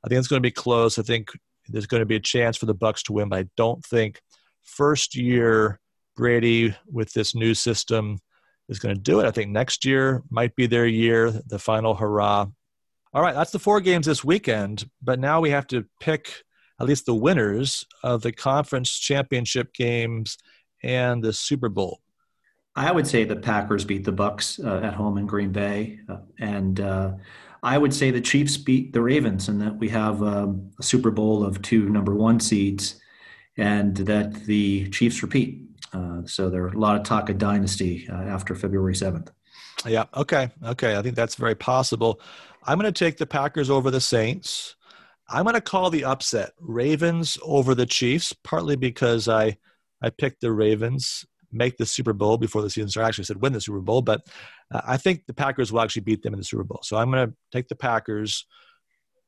[0.03, 0.99] I think it's going to be close.
[0.99, 1.29] I think
[1.67, 4.21] there's going to be a chance for the Bucks to win, but I don't think
[4.63, 5.79] first year
[6.17, 8.19] Brady with this new system
[8.67, 9.25] is going to do it.
[9.25, 12.47] I think next year might be their year, the final hurrah.
[13.13, 16.43] All right, that's the four games this weekend, but now we have to pick
[16.79, 20.37] at least the winners of the conference championship games
[20.81, 21.99] and the Super Bowl.
[22.73, 26.19] I would say the Packers beat the Bucks uh, at home in Green Bay, uh,
[26.39, 27.11] and uh,
[27.61, 31.11] I would say the Chiefs beat the Ravens, and that we have um, a Super
[31.11, 33.01] Bowl of two number one seeds,
[33.57, 35.63] and that the Chiefs repeat.
[35.91, 39.31] Uh, so there are a lot of talk of dynasty uh, after February seventh.
[39.85, 40.05] Yeah.
[40.15, 40.49] Okay.
[40.63, 40.95] Okay.
[40.95, 42.21] I think that's very possible.
[42.63, 44.75] I'm going to take the Packers over the Saints.
[45.29, 49.57] I'm going to call the upset Ravens over the Chiefs, partly because I
[50.01, 53.09] I picked the Ravens make the Super Bowl before the season started.
[53.09, 54.25] Actually, said win the Super Bowl, but
[54.73, 56.79] uh, I think the Packers will actually beat them in the Super Bowl.
[56.83, 58.45] So I'm going to take the Packers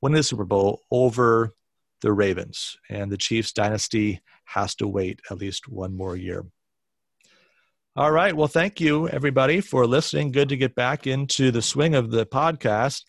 [0.02, 1.52] win the Super Bowl over
[2.02, 6.46] the Ravens, and the Chiefs dynasty has to wait at least one more year.
[7.96, 8.36] All right.
[8.36, 10.32] Well, thank you, everybody, for listening.
[10.32, 13.04] Good to get back into the swing of the podcast.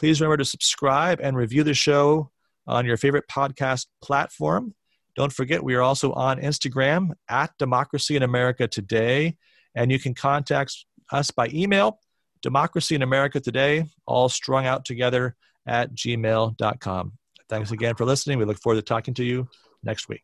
[0.00, 2.30] Please remember to subscribe and review the show
[2.66, 4.74] on your favorite podcast platform.
[5.14, 9.36] Don't forget, we are also on Instagram at Democracy in America Today,
[9.74, 11.98] and you can contact us by email,
[12.40, 15.36] Democracy in America Today, all strung out together
[15.66, 17.12] at gmail.com.
[17.50, 18.38] Thanks again for listening.
[18.38, 19.48] We look forward to talking to you
[19.82, 20.22] next week.